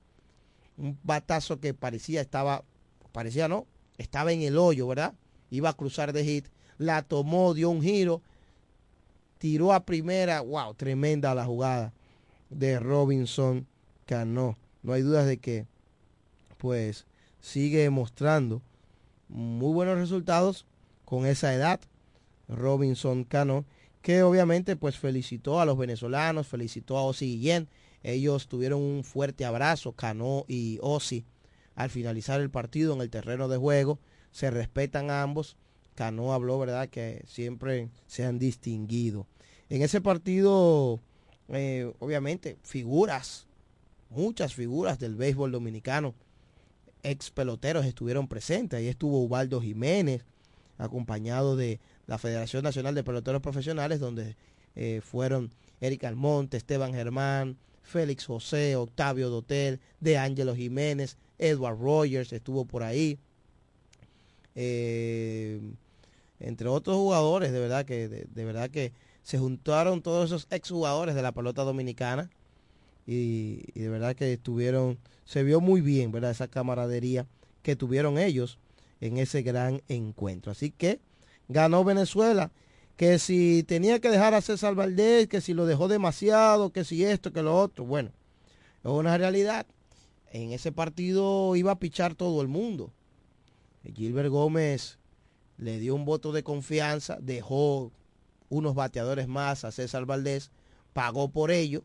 [0.78, 2.64] un batazo que parecía estaba,
[3.12, 3.66] parecía no,
[3.98, 5.12] estaba en el hoyo, ¿verdad?
[5.50, 6.46] Iba a cruzar de hit,
[6.78, 8.22] la tomó, dio un giro,
[9.36, 11.92] tiró a primera, wow, tremenda la jugada
[12.48, 13.66] de Robinson
[14.06, 14.56] Cano.
[14.82, 15.66] No hay dudas de que,
[16.56, 17.04] pues,
[17.42, 18.62] sigue mostrando
[19.28, 20.64] muy buenos resultados
[21.04, 21.80] con esa edad.
[22.48, 23.64] Robinson Cano,
[24.02, 27.68] que obviamente pues felicitó a los venezolanos, felicitó a Osi Guillén.
[28.02, 31.24] Ellos tuvieron un fuerte abrazo, Cano y Osi,
[31.74, 33.98] al finalizar el partido en el terreno de juego.
[34.32, 35.56] Se respetan ambos.
[35.94, 39.26] Cano habló, ¿verdad?, que siempre se han distinguido.
[39.68, 41.00] En ese partido,
[41.48, 43.46] eh, obviamente, figuras,
[44.10, 46.14] muchas figuras del béisbol dominicano
[47.02, 48.78] ex peloteros estuvieron presentes.
[48.78, 50.24] Ahí estuvo Ubaldo Jiménez,
[50.78, 54.36] acompañado de la Federación Nacional de Peloteros Profesionales, donde
[54.74, 55.50] eh, fueron
[55.80, 62.82] Eric Almonte, Esteban Germán, Félix José, Octavio Dotel, De Ángelo Jiménez, Edward Rogers estuvo por
[62.82, 63.18] ahí.
[64.54, 65.60] Eh,
[66.38, 68.92] entre otros jugadores, de verdad que, de, verdad que
[69.22, 72.30] se juntaron todos esos exjugadores de la pelota dominicana
[73.06, 76.32] y, y de verdad que estuvieron se vio muy bien, ¿verdad?
[76.32, 77.26] Esa camaradería
[77.62, 78.58] que tuvieron ellos
[79.00, 80.52] en ese gran encuentro.
[80.52, 81.00] Así que
[81.52, 82.50] ganó Venezuela,
[82.96, 87.04] que si tenía que dejar a César Valdés, que si lo dejó demasiado, que si
[87.04, 88.10] esto, que lo otro, bueno,
[88.84, 89.66] es una realidad.
[90.30, 92.92] En ese partido iba a pichar todo el mundo.
[93.94, 94.98] Gilbert Gómez
[95.58, 97.92] le dio un voto de confianza, dejó
[98.48, 100.50] unos bateadores más a César Valdés,
[100.92, 101.84] pagó por ello,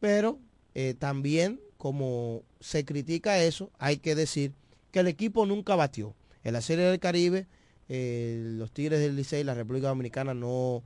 [0.00, 0.38] pero
[0.74, 4.52] eh, también, como se critica eso, hay que decir
[4.90, 6.14] que el equipo nunca batió.
[6.44, 7.46] En la Serie del Caribe,
[7.88, 10.82] eh, los Tigres del Licey y la República Dominicana no,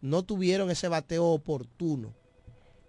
[0.00, 2.14] no tuvieron ese bateo oportuno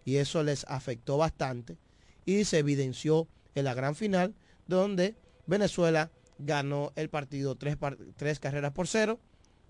[0.05, 1.78] y eso les afectó bastante
[2.26, 4.36] y se evidenció en la gran final
[4.68, 5.16] donde
[5.47, 7.78] Venezuela ganó el partido tres,
[8.16, 9.20] tres carreras por cero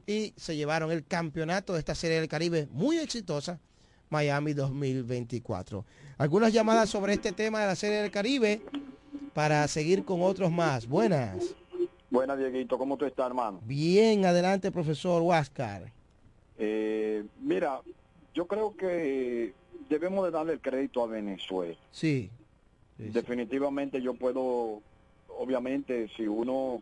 [0.05, 3.59] y se llevaron el campeonato de esta Serie del Caribe muy exitosa
[4.09, 5.85] Miami 2024.
[6.17, 8.61] Algunas llamadas sobre este tema de la Serie del Caribe
[9.33, 10.87] para seguir con otros más.
[10.87, 11.55] Buenas.
[12.17, 12.79] Buenas, Dieguito.
[12.79, 13.61] ¿Cómo tú estás, hermano?
[13.63, 15.91] Bien, adelante, profesor Huáscar.
[16.57, 17.79] Eh, mira,
[18.33, 19.53] yo creo que
[19.87, 21.77] debemos de darle el crédito a Venezuela.
[21.91, 22.31] Sí.
[22.97, 24.81] Definitivamente yo puedo,
[25.27, 26.81] obviamente, si uno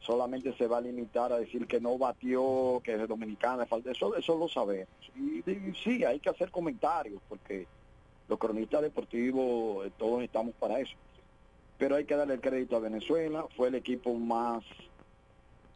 [0.00, 4.16] solamente se va a limitar a decir que no batió, que es dominicana, falta eso,
[4.16, 4.88] eso lo sabemos.
[5.14, 7.66] Y, y sí, hay que hacer comentarios, porque
[8.26, 10.94] los cronistas deportivos, eh, todos estamos para eso.
[11.82, 14.64] Pero hay que darle el crédito a Venezuela, fue el equipo más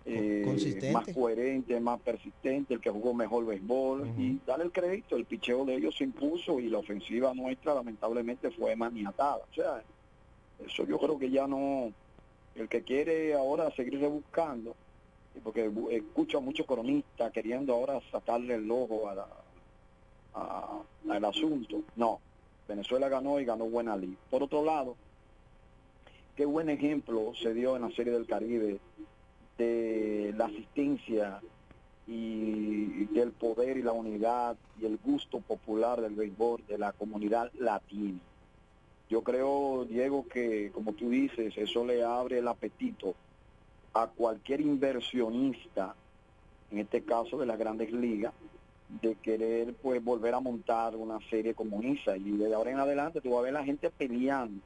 [0.05, 0.93] eh, Consistente.
[0.93, 5.65] más coherente, más persistente, el que jugó mejor béisbol y darle el crédito, el picheo
[5.65, 9.39] de ellos se impuso y la ofensiva nuestra lamentablemente fue maniatada.
[9.39, 9.83] O sea,
[10.65, 11.93] eso yo creo que ya no,
[12.55, 14.77] el que quiere ahora seguir rebuscando,
[15.35, 19.45] y porque escucho a muchos cronistas queriendo ahora sacarle el ojo a la-
[20.35, 22.21] a- al asunto, no,
[22.69, 24.21] Venezuela ganó y ganó buena liga.
[24.31, 24.97] Por otro lado,
[26.37, 28.79] qué buen ejemplo se dio en la Serie del Caribe
[29.57, 31.41] de la asistencia
[32.07, 37.51] y del poder y la unidad y el gusto popular del béisbol de la comunidad
[37.59, 38.21] latina.
[39.09, 43.15] Yo creo, Diego, que como tú dices, eso le abre el apetito
[43.95, 45.95] a cualquier inversionista,
[46.71, 48.35] en este caso de las grandes ligas,
[49.01, 52.17] de querer pues volver a montar una serie como esa.
[52.17, 54.61] Y desde ahora en adelante tú vas a ver la gente peleando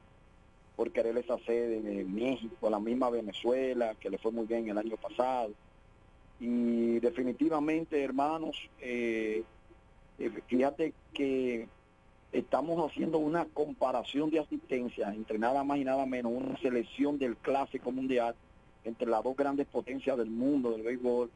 [0.81, 4.79] por querer esa sede en México, la misma Venezuela, que le fue muy bien el
[4.79, 5.51] año pasado.
[6.39, 9.43] Y definitivamente, hermanos, eh,
[10.17, 11.67] eh, fíjate que
[12.31, 17.37] estamos haciendo una comparación de asistencia entre nada más y nada menos una selección del
[17.37, 18.33] clásico mundial
[18.83, 21.29] entre las dos grandes potencias del mundo del béisbol,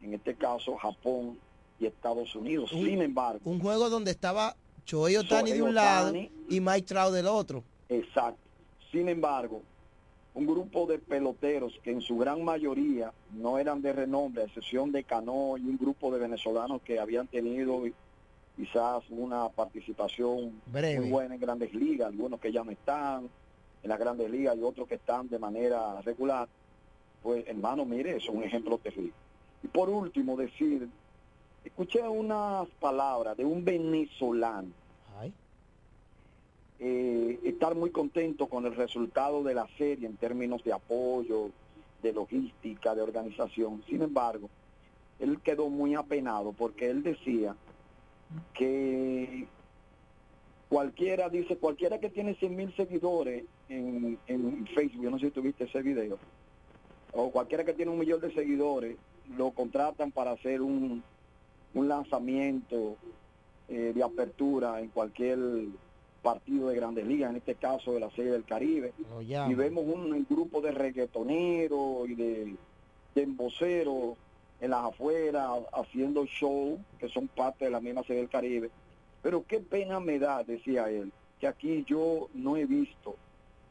[0.00, 1.36] en este caso Japón
[1.80, 2.70] y Estados Unidos.
[2.70, 4.54] Sin embargo, Un juego donde estaba
[4.86, 7.64] Shohei Otani de un lado y Mike Trout del otro.
[7.88, 8.45] Exacto.
[8.96, 9.60] Sin embargo,
[10.32, 14.90] un grupo de peloteros que en su gran mayoría no eran de renombre, a excepción
[14.90, 17.82] de Cano y un grupo de venezolanos que habían tenido
[18.56, 21.00] quizás una participación Breve.
[21.00, 23.28] muy buena en grandes ligas, algunos que ya no están
[23.82, 26.48] en las grandes ligas y otros que están de manera regular,
[27.22, 29.12] pues hermano, mire, eso es un ejemplo terrible.
[29.62, 30.88] Y por último, decir,
[31.62, 34.85] escuché unas palabras de un venezolano
[36.78, 41.50] eh, estar muy contento con el resultado de la serie en términos de apoyo,
[42.02, 43.82] de logística, de organización.
[43.88, 44.50] Sin embargo,
[45.18, 47.56] él quedó muy apenado porque él decía
[48.54, 49.46] que
[50.68, 55.32] cualquiera, dice, cualquiera que tiene 100 mil seguidores en, en Facebook, yo no sé si
[55.32, 56.18] tuviste ese video,
[57.12, 58.96] o cualquiera que tiene un millón de seguidores,
[59.36, 61.02] lo contratan para hacer un,
[61.74, 62.96] un lanzamiento
[63.68, 65.38] eh, de apertura en cualquier
[66.22, 68.92] partido de grandes ligas, en este caso de la Serie del Caribe.
[69.50, 72.56] Y vemos un, un grupo de reggaetoneros y de,
[73.14, 74.16] de emboceros
[74.60, 78.70] en las afueras haciendo show que son parte de la misma Serie del Caribe.
[79.22, 83.16] Pero qué pena me da, decía él, que aquí yo no he visto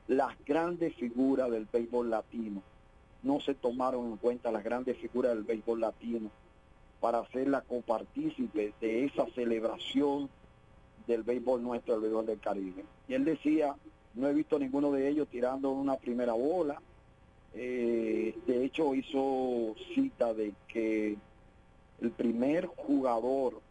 [0.08, 2.62] las grandes figuras del béisbol latino.
[3.24, 6.30] No se tomaron en cuenta las grandes figuras del béisbol latino
[7.00, 10.30] para hacerla copartícipe de esa celebración
[11.08, 12.86] del béisbol nuestro, del béisbol del Caribe.
[13.08, 13.76] Y él decía,
[14.16, 16.82] no he visto ninguno de ellos tirando una primera bola.
[17.54, 21.18] Eh, de hecho, hizo cita de que
[22.02, 23.62] el primer jugador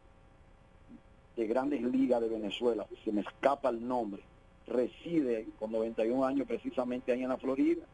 [1.37, 4.23] de grandes ligas de Venezuela, se me escapa el nombre,
[4.67, 7.85] reside con 91 años precisamente ahí en la Florida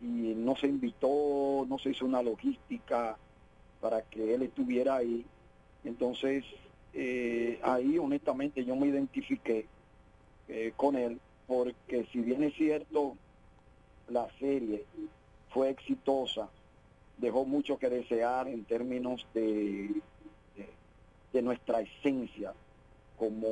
[0.00, 3.16] y no se invitó, no se hizo una logística
[3.80, 5.24] para que él estuviera ahí.
[5.84, 6.44] Entonces,
[6.94, 9.66] eh, ahí honestamente yo me identifiqué
[10.48, 13.16] eh, con él, porque si bien es cierto,
[14.08, 14.84] la serie
[15.50, 16.48] fue exitosa,
[17.16, 19.90] dejó mucho que desear en términos de,
[20.56, 20.68] de,
[21.32, 22.52] de nuestra esencia
[23.18, 23.48] como,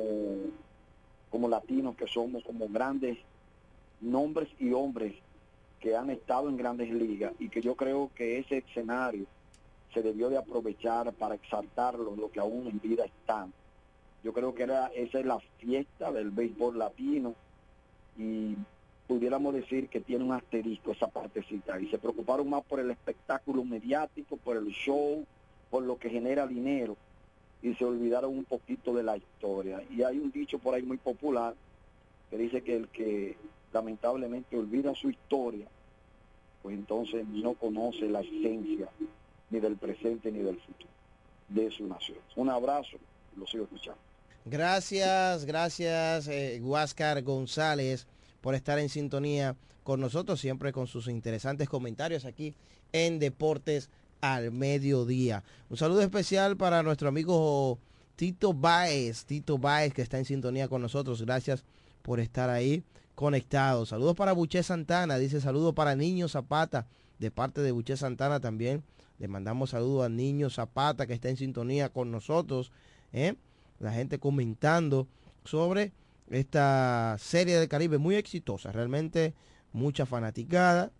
[1.29, 3.17] como latinos que somos, como grandes
[3.99, 5.15] nombres y hombres
[5.79, 9.25] que han estado en grandes ligas y que yo creo que ese escenario
[9.93, 13.53] se debió de aprovechar para exaltarlos, lo que aún en vida están.
[14.23, 17.35] Yo creo que era, esa es la fiesta del béisbol latino
[18.17, 18.55] y
[19.07, 23.63] pudiéramos decir que tiene un asterisco esa partecita y se preocuparon más por el espectáculo
[23.63, 25.25] mediático, por el show,
[25.69, 26.97] por lo que genera dinero
[27.61, 29.81] y se olvidaron un poquito de la historia.
[29.89, 31.55] Y hay un dicho por ahí muy popular
[32.29, 33.37] que dice que el que
[33.71, 35.67] lamentablemente olvida su historia,
[36.61, 38.89] pues entonces no conoce la esencia
[39.49, 40.89] ni del presente ni del futuro
[41.49, 42.17] de su nación.
[42.35, 42.97] Un abrazo,
[43.35, 43.99] lo sigo escuchando.
[44.45, 48.07] Gracias, gracias, eh, Huáscar González,
[48.41, 52.55] por estar en sintonía con nosotros, siempre con sus interesantes comentarios aquí
[52.91, 53.89] en Deportes
[54.21, 55.43] al Mediodía.
[55.69, 57.77] Un saludo especial para nuestro amigo
[58.15, 61.21] Tito Baez, Tito Baez que está en sintonía con nosotros.
[61.21, 61.63] Gracias
[62.01, 62.83] por estar ahí
[63.15, 63.85] conectado.
[63.85, 66.87] Saludos para Buché Santana, dice saludos para Niño Zapata,
[67.19, 68.83] de parte de Buché Santana también.
[69.19, 72.71] Le mandamos saludos a Niño Zapata que está en sintonía con nosotros.
[73.13, 73.35] ¿eh?
[73.79, 75.07] La gente comentando
[75.43, 75.91] sobre
[76.29, 79.33] esta serie del Caribe muy exitosa, realmente
[79.73, 80.91] mucha fanaticada.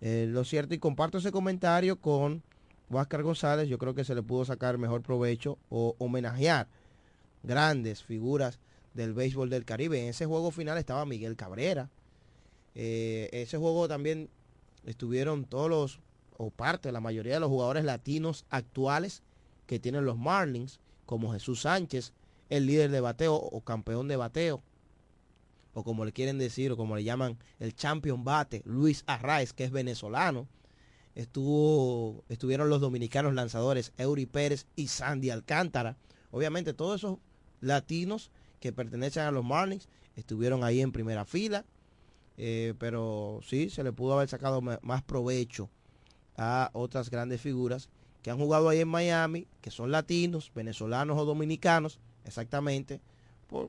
[0.00, 2.42] Eh, lo cierto, y comparto ese comentario con
[2.88, 6.68] Huáscar González, yo creo que se le pudo sacar mejor provecho o homenajear
[7.42, 8.60] grandes figuras
[8.94, 10.00] del béisbol del Caribe.
[10.00, 11.90] En ese juego final estaba Miguel Cabrera.
[12.74, 14.30] Eh, ese juego también
[14.84, 16.00] estuvieron todos los,
[16.36, 19.22] o parte, la mayoría de los jugadores latinos actuales
[19.66, 22.12] que tienen los Marlins, como Jesús Sánchez,
[22.48, 24.62] el líder de bateo o campeón de bateo,
[25.74, 29.64] o como le quieren decir, o como le llaman el champion bate, Luis Arraez, que
[29.64, 30.48] es venezolano.
[31.14, 35.96] Estuvo, estuvieron los dominicanos lanzadores Eury Pérez y Sandy Alcántara.
[36.30, 37.18] Obviamente todos esos
[37.60, 41.64] latinos que pertenecen a los Marlins estuvieron ahí en primera fila.
[42.38, 45.68] Eh, pero sí, se le pudo haber sacado más provecho
[46.36, 47.90] a otras grandes figuras
[48.22, 53.00] que han jugado ahí en Miami, que son latinos, venezolanos o dominicanos, exactamente.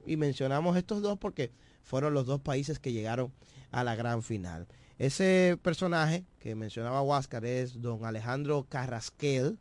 [0.05, 1.51] y mencionamos estos dos porque
[1.83, 3.31] fueron los dos países que llegaron
[3.71, 4.67] a la gran final.
[4.99, 9.57] Ese personaje que mencionaba Huáscar es don Alejandro Carrasquel,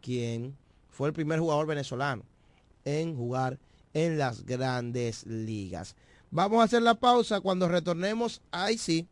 [0.00, 0.56] quien
[0.88, 2.22] fue el primer jugador venezolano
[2.84, 3.58] en jugar
[3.94, 5.96] en las grandes ligas.
[6.34, 8.42] Vamos a hacer la pausa cuando retornemos.
[8.50, 9.06] Ahí sí,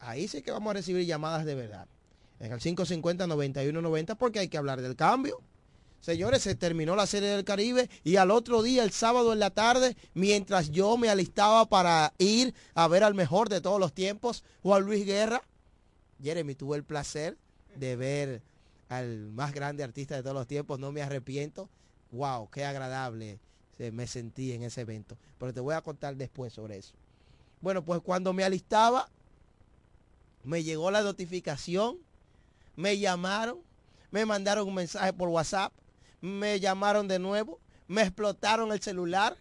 [0.00, 1.86] ahí sí que vamos a recibir llamadas de verdad.
[2.40, 5.40] En el 550-9190 porque hay que hablar del cambio.
[6.00, 9.50] Señores, se terminó la Serie del Caribe y al otro día, el sábado en la
[9.50, 14.42] tarde, mientras yo me alistaba para ir a ver al mejor de todos los tiempos,
[14.64, 15.42] Juan Luis Guerra,
[16.20, 17.38] Jeremy, tuve el placer
[17.76, 18.42] de ver
[18.88, 21.70] al más grande artista de todos los tiempos, no me arrepiento.
[22.10, 23.38] Wow, qué agradable
[23.78, 25.16] me sentí en ese evento.
[25.38, 26.94] Pero te voy a contar después sobre eso.
[27.60, 29.08] Bueno, pues cuando me alistaba,
[30.42, 31.98] me llegó la notificación,
[32.76, 33.58] me llamaron,
[34.10, 35.72] me mandaron un mensaje por WhatsApp
[36.24, 39.36] me llamaron de nuevo, me explotaron el celular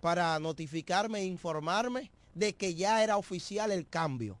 [0.00, 4.38] para notificarme e informarme de que ya era oficial el cambio.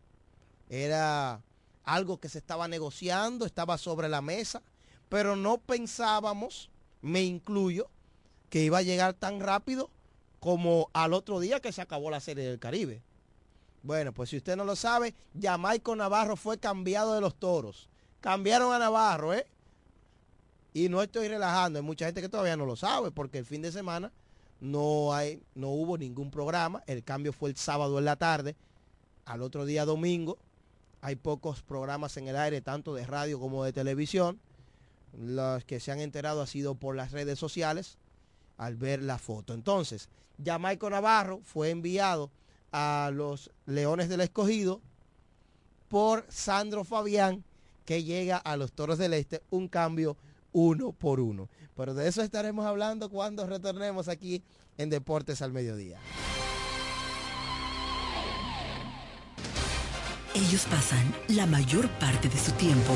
[0.70, 1.42] Era
[1.84, 4.62] algo que se estaba negociando, estaba sobre la mesa,
[5.10, 6.70] pero no pensábamos,
[7.02, 7.90] me incluyo,
[8.52, 9.88] que iba a llegar tan rápido
[10.38, 13.00] como al otro día que se acabó la serie del Caribe.
[13.82, 17.88] Bueno, pues si usted no lo sabe, Jamaico Navarro fue cambiado de los toros.
[18.20, 19.46] Cambiaron a Navarro, ¿eh?
[20.74, 23.62] Y no estoy relajando, hay mucha gente que todavía no lo sabe, porque el fin
[23.62, 24.12] de semana
[24.60, 26.82] no hay, no hubo ningún programa.
[26.86, 28.54] El cambio fue el sábado en la tarde.
[29.24, 30.36] Al otro día domingo
[31.00, 34.38] hay pocos programas en el aire, tanto de radio como de televisión.
[35.16, 37.96] Los que se han enterado ha sido por las redes sociales
[38.56, 39.54] al ver la foto.
[39.54, 40.08] Entonces,
[40.42, 42.30] Jamaico Navarro fue enviado
[42.72, 44.80] a los Leones del Escogido
[45.88, 47.44] por Sandro Fabián,
[47.84, 50.16] que llega a los Toros del Este, un cambio
[50.52, 51.48] uno por uno.
[51.76, 54.42] Pero de eso estaremos hablando cuando retornemos aquí
[54.78, 55.98] en Deportes al Mediodía.
[60.34, 62.94] Ellos pasan la mayor parte de su tiempo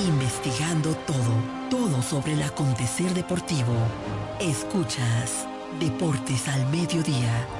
[0.00, 3.74] investigando todo, todo sobre el acontecer deportivo.
[4.40, 5.46] Escuchas
[5.78, 7.59] Deportes al Mediodía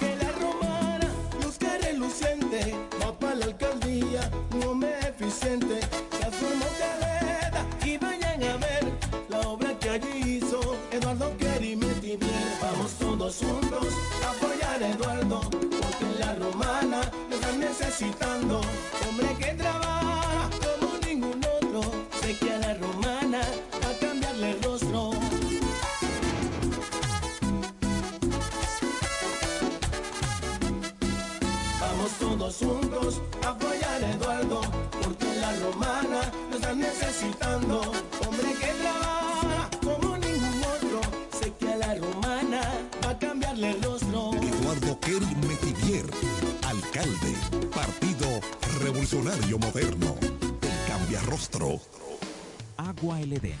[0.00, 1.08] Que la romana
[1.42, 5.80] luzca reluciente, va para la alcaldía, un hombre eficiente,
[6.18, 8.92] transformó caleta y vayan a ver
[9.28, 10.60] la obra que allí hizo
[10.90, 12.18] Eduardo Querimetti.
[12.62, 13.86] Vamos todos juntos
[14.24, 15.19] a apoyar Eduardo,
[32.50, 34.60] todos juntos a apoyar a Eduardo,
[35.02, 37.80] porque la romana lo están necesitando.
[38.26, 41.00] Hombre que trabaja como ningún otro,
[41.40, 42.60] sé que a la romana
[43.04, 44.30] va a cambiarle el rostro.
[44.34, 46.06] Eduardo Kerry Metivier,
[46.66, 47.36] alcalde.
[48.80, 50.16] revolucionario moderno.
[50.20, 51.80] El cambia rostro.
[52.76, 53.58] Agua El Edén,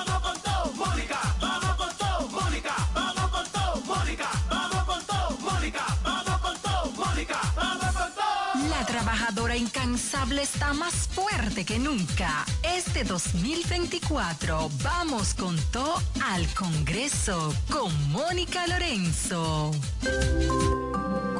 [10.21, 12.45] Incansable está más fuerte que nunca.
[12.63, 19.71] Este 2024 vamos con todo al Congreso con Mónica Lorenzo.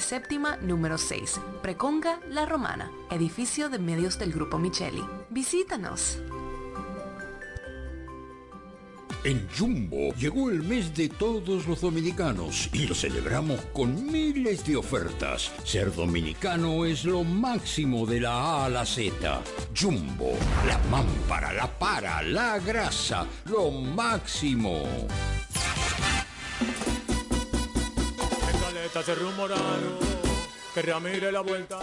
[0.00, 5.04] séptima número 6, Preconga La Romana, edificio de medios del Grupo Micheli.
[5.30, 6.18] Visítanos.
[9.24, 14.76] En Jumbo llegó el mes de todos los dominicanos y lo celebramos con miles de
[14.76, 15.50] ofertas.
[15.64, 19.40] Ser dominicano es lo máximo de la A a la Z.
[19.74, 20.32] Jumbo,
[20.66, 24.82] la mámpara, la para, la grasa, lo máximo.
[28.94, 29.98] Caleta se rumoraron
[30.72, 31.80] que Ramírez la vuelta.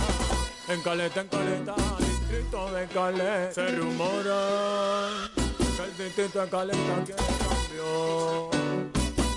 [0.70, 3.54] En Caleta, en Caleta, distrito de Caleta.
[3.54, 5.10] Se rumora
[5.58, 8.50] que el distrito de Caleta quiere cambio.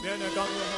[0.02, 0.73] Viene cambio.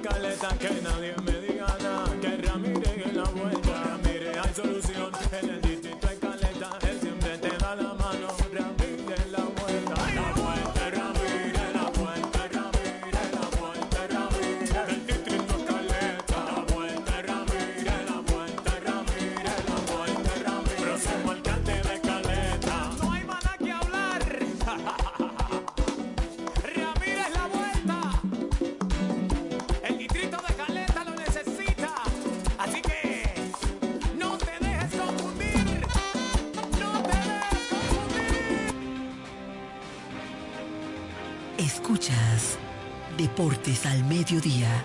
[0.00, 0.48] Caleta.
[0.58, 1.33] Que nadie me
[43.86, 44.84] al Mediodía.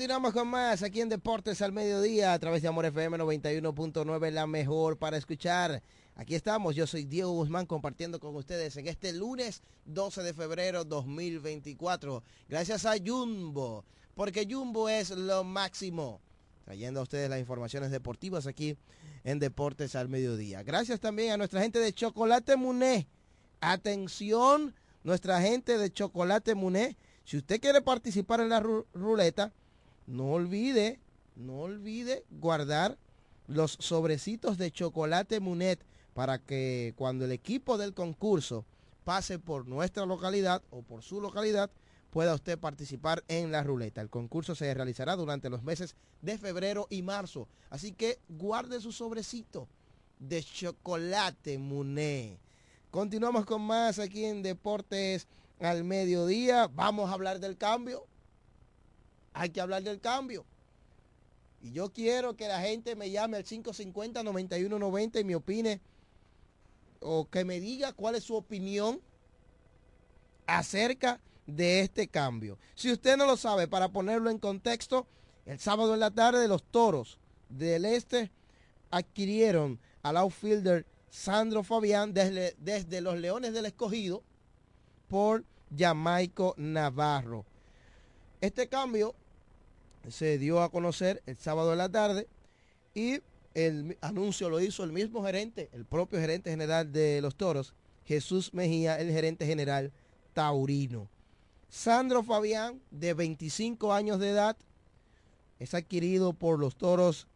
[0.00, 4.46] Continuamos con más aquí en Deportes al Mediodía a través de Amor FM 91.9, la
[4.46, 5.82] mejor para escuchar.
[6.14, 10.86] Aquí estamos, yo soy Diego Guzmán compartiendo con ustedes en este lunes 12 de febrero
[10.86, 12.24] 2024.
[12.48, 13.84] Gracias a Jumbo,
[14.14, 16.22] porque Jumbo es lo máximo.
[16.64, 18.78] Trayendo a ustedes las informaciones deportivas aquí
[19.22, 20.62] en Deportes al Mediodía.
[20.62, 23.06] Gracias también a nuestra gente de Chocolate Muné.
[23.60, 24.74] Atención,
[25.04, 26.96] nuestra gente de Chocolate Muné.
[27.24, 28.60] Si usted quiere participar en la
[28.94, 29.52] ruleta,
[30.06, 31.00] no olvide,
[31.36, 32.98] no olvide guardar
[33.46, 35.84] los sobrecitos de chocolate Munet
[36.14, 38.64] para que cuando el equipo del concurso
[39.04, 41.70] pase por nuestra localidad o por su localidad,
[42.10, 44.00] pueda usted participar en la ruleta.
[44.00, 47.48] El concurso se realizará durante los meses de febrero y marzo.
[47.70, 49.68] Así que guarde su sobrecito
[50.18, 52.38] de chocolate Muné.
[52.90, 55.28] Continuamos con más aquí en Deportes
[55.60, 56.66] al Mediodía.
[56.66, 58.06] Vamos a hablar del cambio
[59.32, 60.44] hay que hablar del cambio.
[61.62, 65.80] Y yo quiero que la gente me llame al 550-9190 y me opine
[67.00, 69.00] o que me diga cuál es su opinión
[70.46, 72.58] acerca de este cambio.
[72.74, 75.06] Si usted no lo sabe, para ponerlo en contexto,
[75.46, 77.18] el sábado en la tarde los Toros
[77.48, 78.30] del Este
[78.90, 84.22] adquirieron al outfielder Sandro Fabián desde, desde los Leones del Escogido
[85.08, 85.44] por
[85.76, 87.44] Jamaico Navarro.
[88.40, 89.14] Este cambio
[90.08, 92.26] se dio a conocer el sábado de la tarde
[92.94, 93.20] y
[93.54, 97.74] el anuncio lo hizo el mismo gerente, el propio gerente general de los Toros,
[98.04, 99.92] Jesús Mejía, el gerente general
[100.32, 101.08] taurino.
[101.68, 104.56] Sandro Fabián, de 25 años de edad,
[105.58, 107.28] es adquirido por los Toros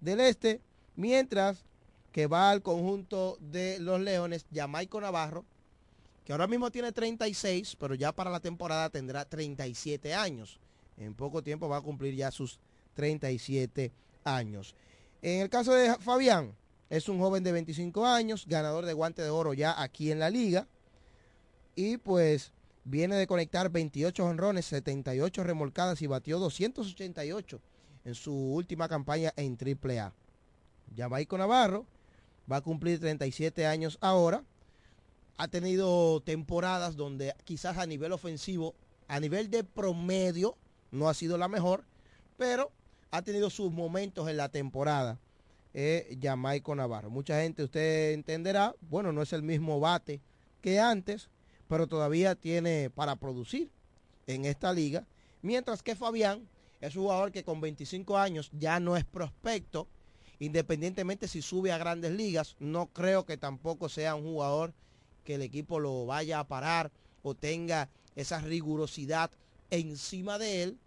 [0.00, 0.60] del Este,
[0.96, 1.64] mientras
[2.12, 5.44] que va al conjunto de los Leones, Jamaico Navarro,
[6.24, 10.58] que ahora mismo tiene 36, pero ya para la temporada tendrá 37 años.
[10.98, 12.58] En poco tiempo va a cumplir ya sus
[12.94, 13.92] 37
[14.24, 14.74] años.
[15.22, 16.54] En el caso de Fabián,
[16.90, 20.30] es un joven de 25 años, ganador de guante de oro ya aquí en la
[20.30, 20.66] liga.
[21.74, 22.52] Y pues
[22.84, 27.60] viene de conectar 28 honrones, 78 remolcadas y batió 288
[28.04, 30.12] en su última campaña en AAA.
[30.96, 31.86] Jamaico Navarro
[32.50, 34.42] va a cumplir 37 años ahora
[35.38, 38.74] ha tenido temporadas donde quizás a nivel ofensivo,
[39.06, 40.56] a nivel de promedio,
[40.90, 41.84] no ha sido la mejor,
[42.36, 42.72] pero
[43.10, 45.18] ha tenido sus momentos en la temporada.
[45.74, 46.18] Eh,
[46.76, 47.10] Navarro.
[47.10, 50.20] Mucha gente, usted entenderá, bueno, no es el mismo bate
[50.60, 51.28] que antes,
[51.68, 53.70] pero todavía tiene para producir
[54.26, 55.06] en esta liga.
[55.42, 56.48] Mientras que Fabián
[56.80, 59.86] es un jugador que con 25 años ya no es prospecto,
[60.38, 64.72] independientemente si sube a grandes ligas, no creo que tampoco sea un jugador
[65.24, 66.90] que el equipo lo vaya a parar
[67.22, 69.30] o tenga esa rigurosidad
[69.70, 70.78] encima de él.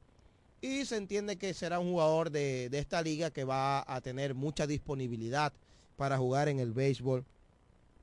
[0.61, 4.67] Y se entiende que será un jugador de, esta liga que va a tener mucha
[4.67, 5.53] disponibilidad
[5.97, 7.25] para jugar en el béisbol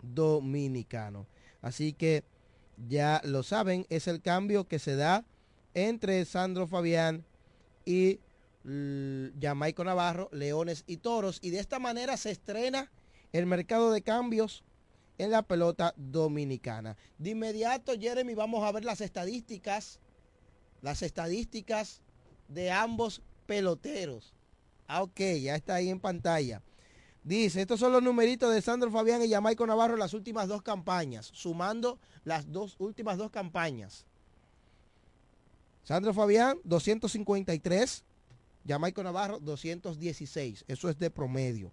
[0.02, 1.26] dominicano.
[1.62, 2.24] Así que
[2.88, 5.24] ya lo saben, es el cambio que se da
[5.74, 7.24] entre Sandro Fabián
[7.84, 8.18] y
[9.40, 11.38] Jamaico Navarro, Leones y Toros.
[11.42, 12.90] Y de esta manera se estrena
[13.32, 14.64] el mercado de cambios
[15.18, 16.96] en la pelota dominicana.
[17.18, 19.98] De inmediato, Jeremy, vamos a ver las estadísticas,
[20.82, 22.02] las estadísticas
[22.48, 24.34] de ambos peloteros.
[24.86, 26.62] Ah, ok, ya está ahí en pantalla.
[27.24, 30.62] Dice, estos son los numeritos de Sandro Fabián y Jamaico Navarro en las últimas dos
[30.62, 34.06] campañas, sumando las dos últimas dos campañas.
[35.84, 38.04] Sandro Fabián, 253.
[38.66, 40.64] Jamaico Navarro, 216.
[40.68, 41.72] Eso es de promedio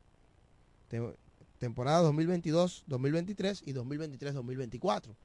[1.59, 5.15] temporada 2022, 2023 y 2023-2024.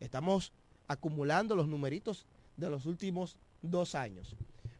[0.00, 0.52] Estamos
[0.86, 2.26] acumulando los numeritos
[2.58, 4.36] de los últimos dos años.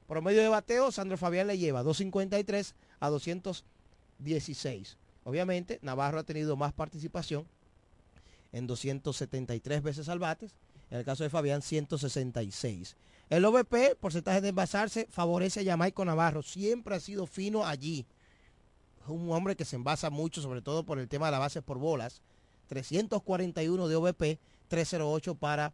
[0.07, 4.99] Promedio de bateo, Sandro Fabián le lleva 253 a 216.
[5.25, 7.47] Obviamente, Navarro ha tenido más participación
[8.53, 10.55] en 273 veces al bates.
[10.91, 12.97] En el caso de Fabián, 166.
[13.31, 16.43] El OVP, porcentaje de envasarse, favorece a Jamaico Navarro.
[16.43, 18.07] Siempre ha sido fino allí
[19.07, 21.79] un hombre que se envasa mucho, sobre todo por el tema de la base por
[21.79, 22.23] bolas.
[22.69, 25.73] 341 de OVP, 308 para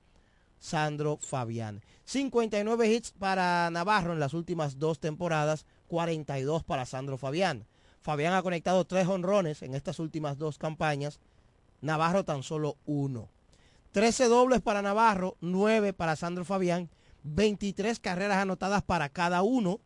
[0.58, 1.82] Sandro Fabián.
[2.04, 7.66] 59 hits para Navarro en las últimas dos temporadas, 42 para Sandro Fabián.
[8.00, 11.20] Fabián ha conectado tres honrones en estas últimas dos campañas,
[11.80, 13.30] Navarro tan solo uno.
[13.92, 16.90] 13 dobles para Navarro, 9 para Sandro Fabián,
[17.22, 19.80] 23 carreras anotadas para cada uno.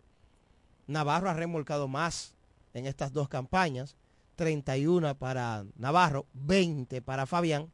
[0.86, 2.34] Navarro ha remolcado más
[2.72, 3.96] en estas dos campañas,
[4.36, 7.70] 31 para Navarro, 20 para Fabián.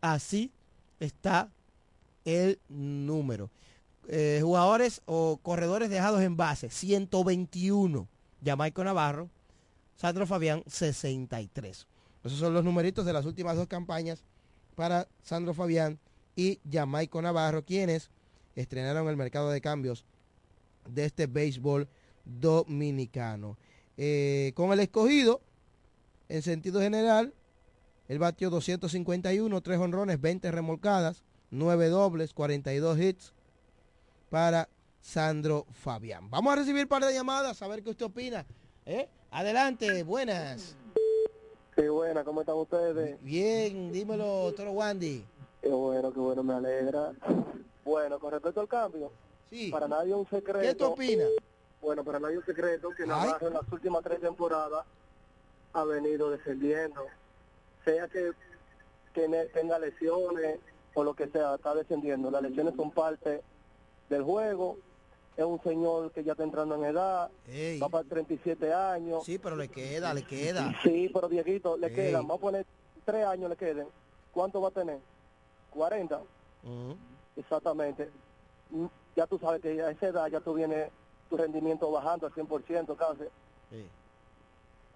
[0.00, 0.52] Así
[1.00, 1.50] está
[2.24, 3.50] el número.
[4.08, 8.08] eh, jugadores o corredores dejados en base, 121.
[8.44, 9.30] Jamaico Navarro,
[9.96, 11.86] Sandro Fabián, 63.
[12.24, 14.24] Esos son los numeritos de las últimas dos campañas
[14.74, 15.98] para Sandro Fabián
[16.34, 18.10] y Jamaico Navarro, quienes
[18.56, 20.04] estrenaron el mercado de cambios
[20.88, 21.88] de este béisbol
[22.24, 23.56] dominicano.
[23.96, 25.40] Eh, con el escogido,
[26.28, 27.34] en sentido general,
[28.08, 31.22] el batió 251, 3 honrones, 20 remolcadas,
[31.52, 33.32] 9 dobles, 42 hits
[34.30, 34.68] para
[35.02, 36.30] Sandro Fabián.
[36.30, 38.46] Vamos a recibir un par de llamadas, a ver qué usted opina.
[38.86, 39.06] ¿Eh?
[39.30, 40.74] Adelante, buenas.
[41.76, 43.22] Sí, buenas, ¿cómo están ustedes?
[43.22, 45.24] Bien, dímelo, Toro Wandy.
[45.60, 47.12] Qué bueno, qué bueno, me alegra.
[47.84, 49.12] Bueno, con respecto al cambio,
[49.50, 49.70] sí.
[49.70, 50.60] para nadie un secreto.
[50.60, 51.28] ¿Qué tú opinas?
[51.82, 54.86] Bueno, para nadie un secreto que Navarro en las últimas tres temporadas
[55.74, 57.04] ha venido descendiendo.
[57.84, 58.32] Sea que,
[59.12, 60.58] que tenga lesiones
[60.94, 62.30] o lo que sea, está descendiendo.
[62.30, 63.42] Las lesiones son parte
[64.08, 64.76] del juego.
[65.36, 67.78] Es un señor que ya está entrando en edad, Ey.
[67.78, 69.24] va para 37 años.
[69.24, 70.74] Sí, pero le queda, le queda.
[70.82, 71.94] Sí, pero Dieguito, le Ey.
[71.94, 72.66] quedan, vamos a poner
[73.06, 73.86] tres años le queden.
[74.32, 74.98] ¿Cuánto va a tener?
[75.70, 76.18] 40.
[76.64, 76.96] Ujú.
[77.36, 78.10] Exactamente.
[78.70, 78.86] Mm,
[79.16, 80.90] Ya tú sabes que a esa edad ya tú vienes
[81.30, 83.24] tu rendimiento bajando al 100% casi.
[83.70, 83.86] Sí.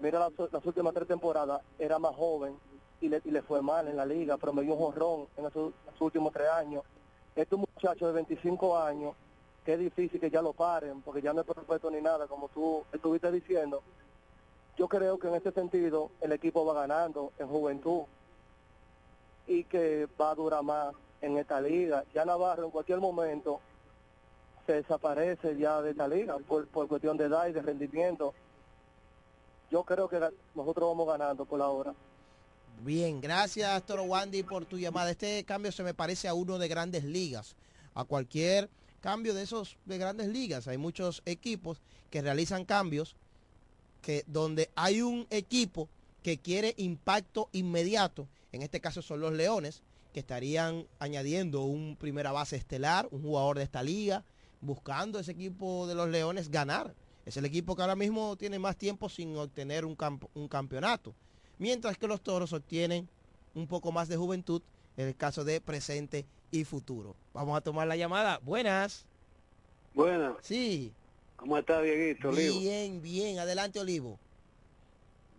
[0.01, 2.59] Mira las, las últimas tres temporadas, era más joven
[3.01, 5.47] y le, y le fue mal en la liga, pero me dio un jorrón en
[5.47, 6.83] esos, los últimos tres años.
[7.35, 9.15] Este muchacho de 25 años,
[9.65, 12.49] que es difícil que ya lo paren, porque ya no es perfecto ni nada, como
[12.49, 13.83] tú estuviste diciendo.
[14.79, 18.03] Yo creo que en ese sentido el equipo va ganando en juventud
[19.47, 22.05] y que va a durar más en esta liga.
[22.15, 23.61] Ya Navarro en cualquier momento
[24.67, 28.35] se desaparece ya de esta liga por, por cuestión de edad y de rendimiento.
[29.71, 30.21] Yo creo que
[30.55, 31.95] nosotros vamos ganando por ahora.
[32.83, 35.11] Bien, gracias Toro Wandy por tu llamada.
[35.11, 37.57] Este cambio se me parece a uno de grandes ligas,
[37.95, 38.71] a cualquier
[39.01, 40.69] cambio de esos de grandes ligas.
[40.69, 43.17] Hay muchos equipos que realizan cambios
[44.03, 45.89] que donde hay un equipo
[46.23, 52.33] que quiere impacto inmediato, en este caso son los Leones, que estarían añadiendo un primera
[52.33, 54.25] base estelar, un jugador de esta liga,
[54.61, 56.95] buscando ese equipo de los Leones ganar.
[57.27, 61.15] Es el equipo que ahora mismo tiene más tiempo sin obtener un, camp- un campeonato.
[61.59, 63.09] Mientras que los toros obtienen
[63.55, 64.63] un poco más de juventud
[64.97, 67.15] en el caso de presente y futuro.
[67.33, 68.39] Vamos a tomar la llamada.
[68.43, 69.07] Buenas.
[69.95, 70.35] Buenas.
[70.43, 70.93] Sí.
[71.37, 72.61] ¿Cómo está Dieguito, Olivo?
[72.61, 73.39] Bien, bien.
[73.39, 74.19] Adelante, Olivo.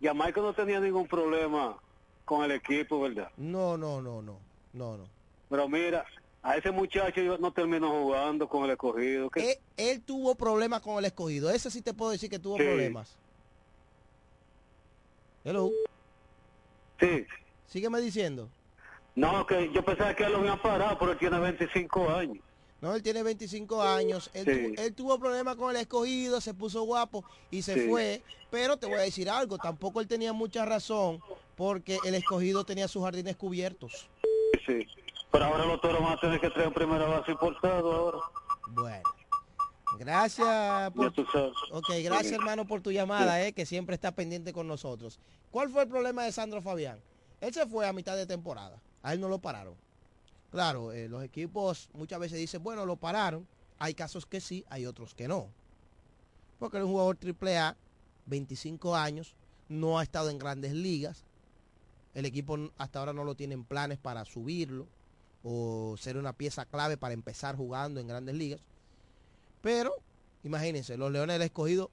[0.01, 1.78] Jamaica no tenía ningún problema
[2.26, 3.30] con el equipo, ¿verdad?
[3.38, 4.39] No, no, no, no.
[4.74, 5.05] No, no.
[5.49, 6.05] Pero mira,
[6.43, 9.30] a ese muchacho yo no terminó jugando con el escogido.
[9.30, 9.51] Que...
[9.53, 11.49] Él, él tuvo problemas con el escogido.
[11.49, 12.63] Ese sí te puedo decir que tuvo Sí.
[12.63, 13.15] problemas.
[15.43, 15.72] Hello.
[16.99, 17.25] Sí.
[17.67, 18.49] Sígueme diciendo.
[19.15, 22.37] No, que yo pensaba que él lo había parado, pero él tiene 25 años.
[22.81, 24.29] No, él tiene 25 años.
[24.33, 24.51] Él, Sí.
[24.75, 27.87] tuvo, él tuvo problemas con el escogido, se puso guapo y se Sí.
[27.89, 28.21] fue.
[28.51, 31.19] Pero te voy a decir algo, tampoco él tenía mucha razón
[31.55, 34.07] porque el escogido tenía sus jardines cubiertos.
[34.65, 34.85] Sí.
[35.31, 38.19] Pero ahora los toros van a tener que traer primera base importado ahora.
[40.07, 41.07] Gracias por...
[41.71, 45.19] Ok, gracias hermano por tu llamada, eh, que siempre está pendiente con nosotros.
[45.51, 46.97] ¿Cuál fue el problema de Sandro Fabián?
[47.41, 48.81] Él se fue a mitad de temporada.
[49.03, 49.75] A él no lo pararon.
[50.49, 53.45] Claro, eh, los equipos muchas veces dicen, bueno, lo pararon.
[53.79, 55.49] Hay casos que sí, hay otros que no.
[56.57, 57.75] Porque es un jugador triple A,
[58.27, 59.35] 25 años,
[59.67, 61.25] no ha estado en grandes ligas.
[62.13, 64.87] El equipo hasta ahora no lo tienen planes para subirlo
[65.43, 68.61] o ser una pieza clave para empezar jugando en grandes ligas.
[69.61, 69.93] Pero,
[70.43, 71.89] imagínense, los Leones del Escogido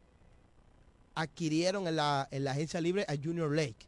[1.14, 3.86] adquirieron en la, en la agencia libre a Junior Lake.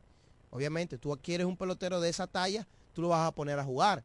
[0.50, 4.04] Obviamente, tú adquieres un pelotero de esa talla, tú lo vas a poner a jugar.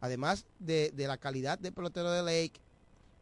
[0.00, 2.60] Además de, de la calidad del pelotero de Lake,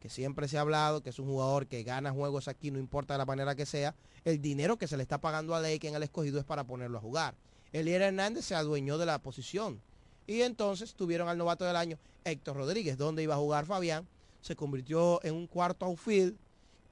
[0.01, 3.15] que siempre se ha hablado que es un jugador que gana juegos aquí, no importa
[3.15, 3.95] de la manera que sea,
[4.25, 6.99] el dinero que se le está pagando a Lake en el escogido es para ponerlo
[6.99, 7.35] a jugar.
[7.73, 9.81] Elier Hernández se adueñó de la posición.
[10.27, 14.07] Y entonces tuvieron al novato del año, Héctor Rodríguez, donde iba a jugar Fabián.
[14.41, 16.37] Se convirtió en un cuarto outfield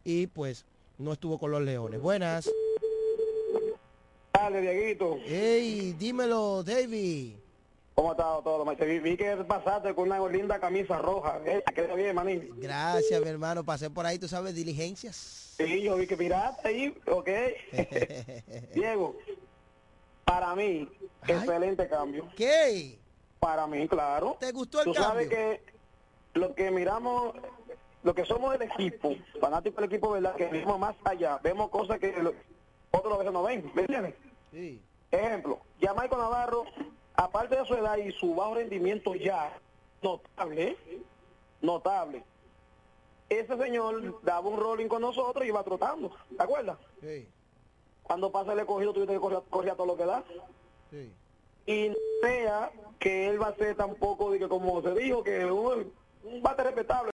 [0.05, 0.64] y pues
[0.99, 2.01] no estuvo con los Leones.
[2.01, 2.51] Buenas.
[4.32, 5.18] Dale, Dieguito.
[5.24, 7.34] Hey, dímelo, David.
[7.95, 8.64] ¿Cómo ha estado todo?
[8.64, 8.86] maestro?
[8.86, 11.40] Vi, que pasaste con una linda camisa roja.
[11.47, 12.51] Eh, quedó bien, manín.
[12.57, 13.62] Gracias, mi hermano.
[13.64, 15.14] Pasé por ahí, tú sabes, diligencias.
[15.57, 17.28] Sí, yo vi que miraste ahí, ok.
[18.74, 19.16] Diego,
[20.24, 20.88] para mí,
[21.28, 22.28] excelente cambio.
[22.36, 22.99] ¿Qué?
[23.38, 24.36] Para mí, claro.
[24.40, 25.38] ¿Te gustó el Tú sabes cambio?
[25.38, 25.73] que
[26.35, 27.35] lo que miramos,
[28.03, 30.35] lo que somos del equipo, fanáticos del equipo, ¿verdad?
[30.37, 32.35] Que vemos más allá, vemos cosas que lo-
[32.91, 34.14] otros a veces no ven, ¿me entiendes?
[34.53, 34.80] Sí.
[35.11, 36.64] Ejemplo, Jamaico Navarro,
[37.14, 39.53] aparte de su edad y su bajo rendimiento ya,
[40.03, 41.03] notable, ¿eh?
[41.62, 42.22] notable.
[43.28, 46.78] ese señor daba un rolling con nosotros y iba trotando, ¿te acuerdas?
[47.01, 47.26] Sí,
[48.03, 50.22] Cuando pasa el escogido, tuviste que correr, correr a todo lo que da.
[50.91, 51.11] sí.
[51.66, 55.47] Y no sea que él va a ser tampoco, de que como se dijo, que
[55.47, 55.91] un,
[56.24, 57.10] un bate respetable.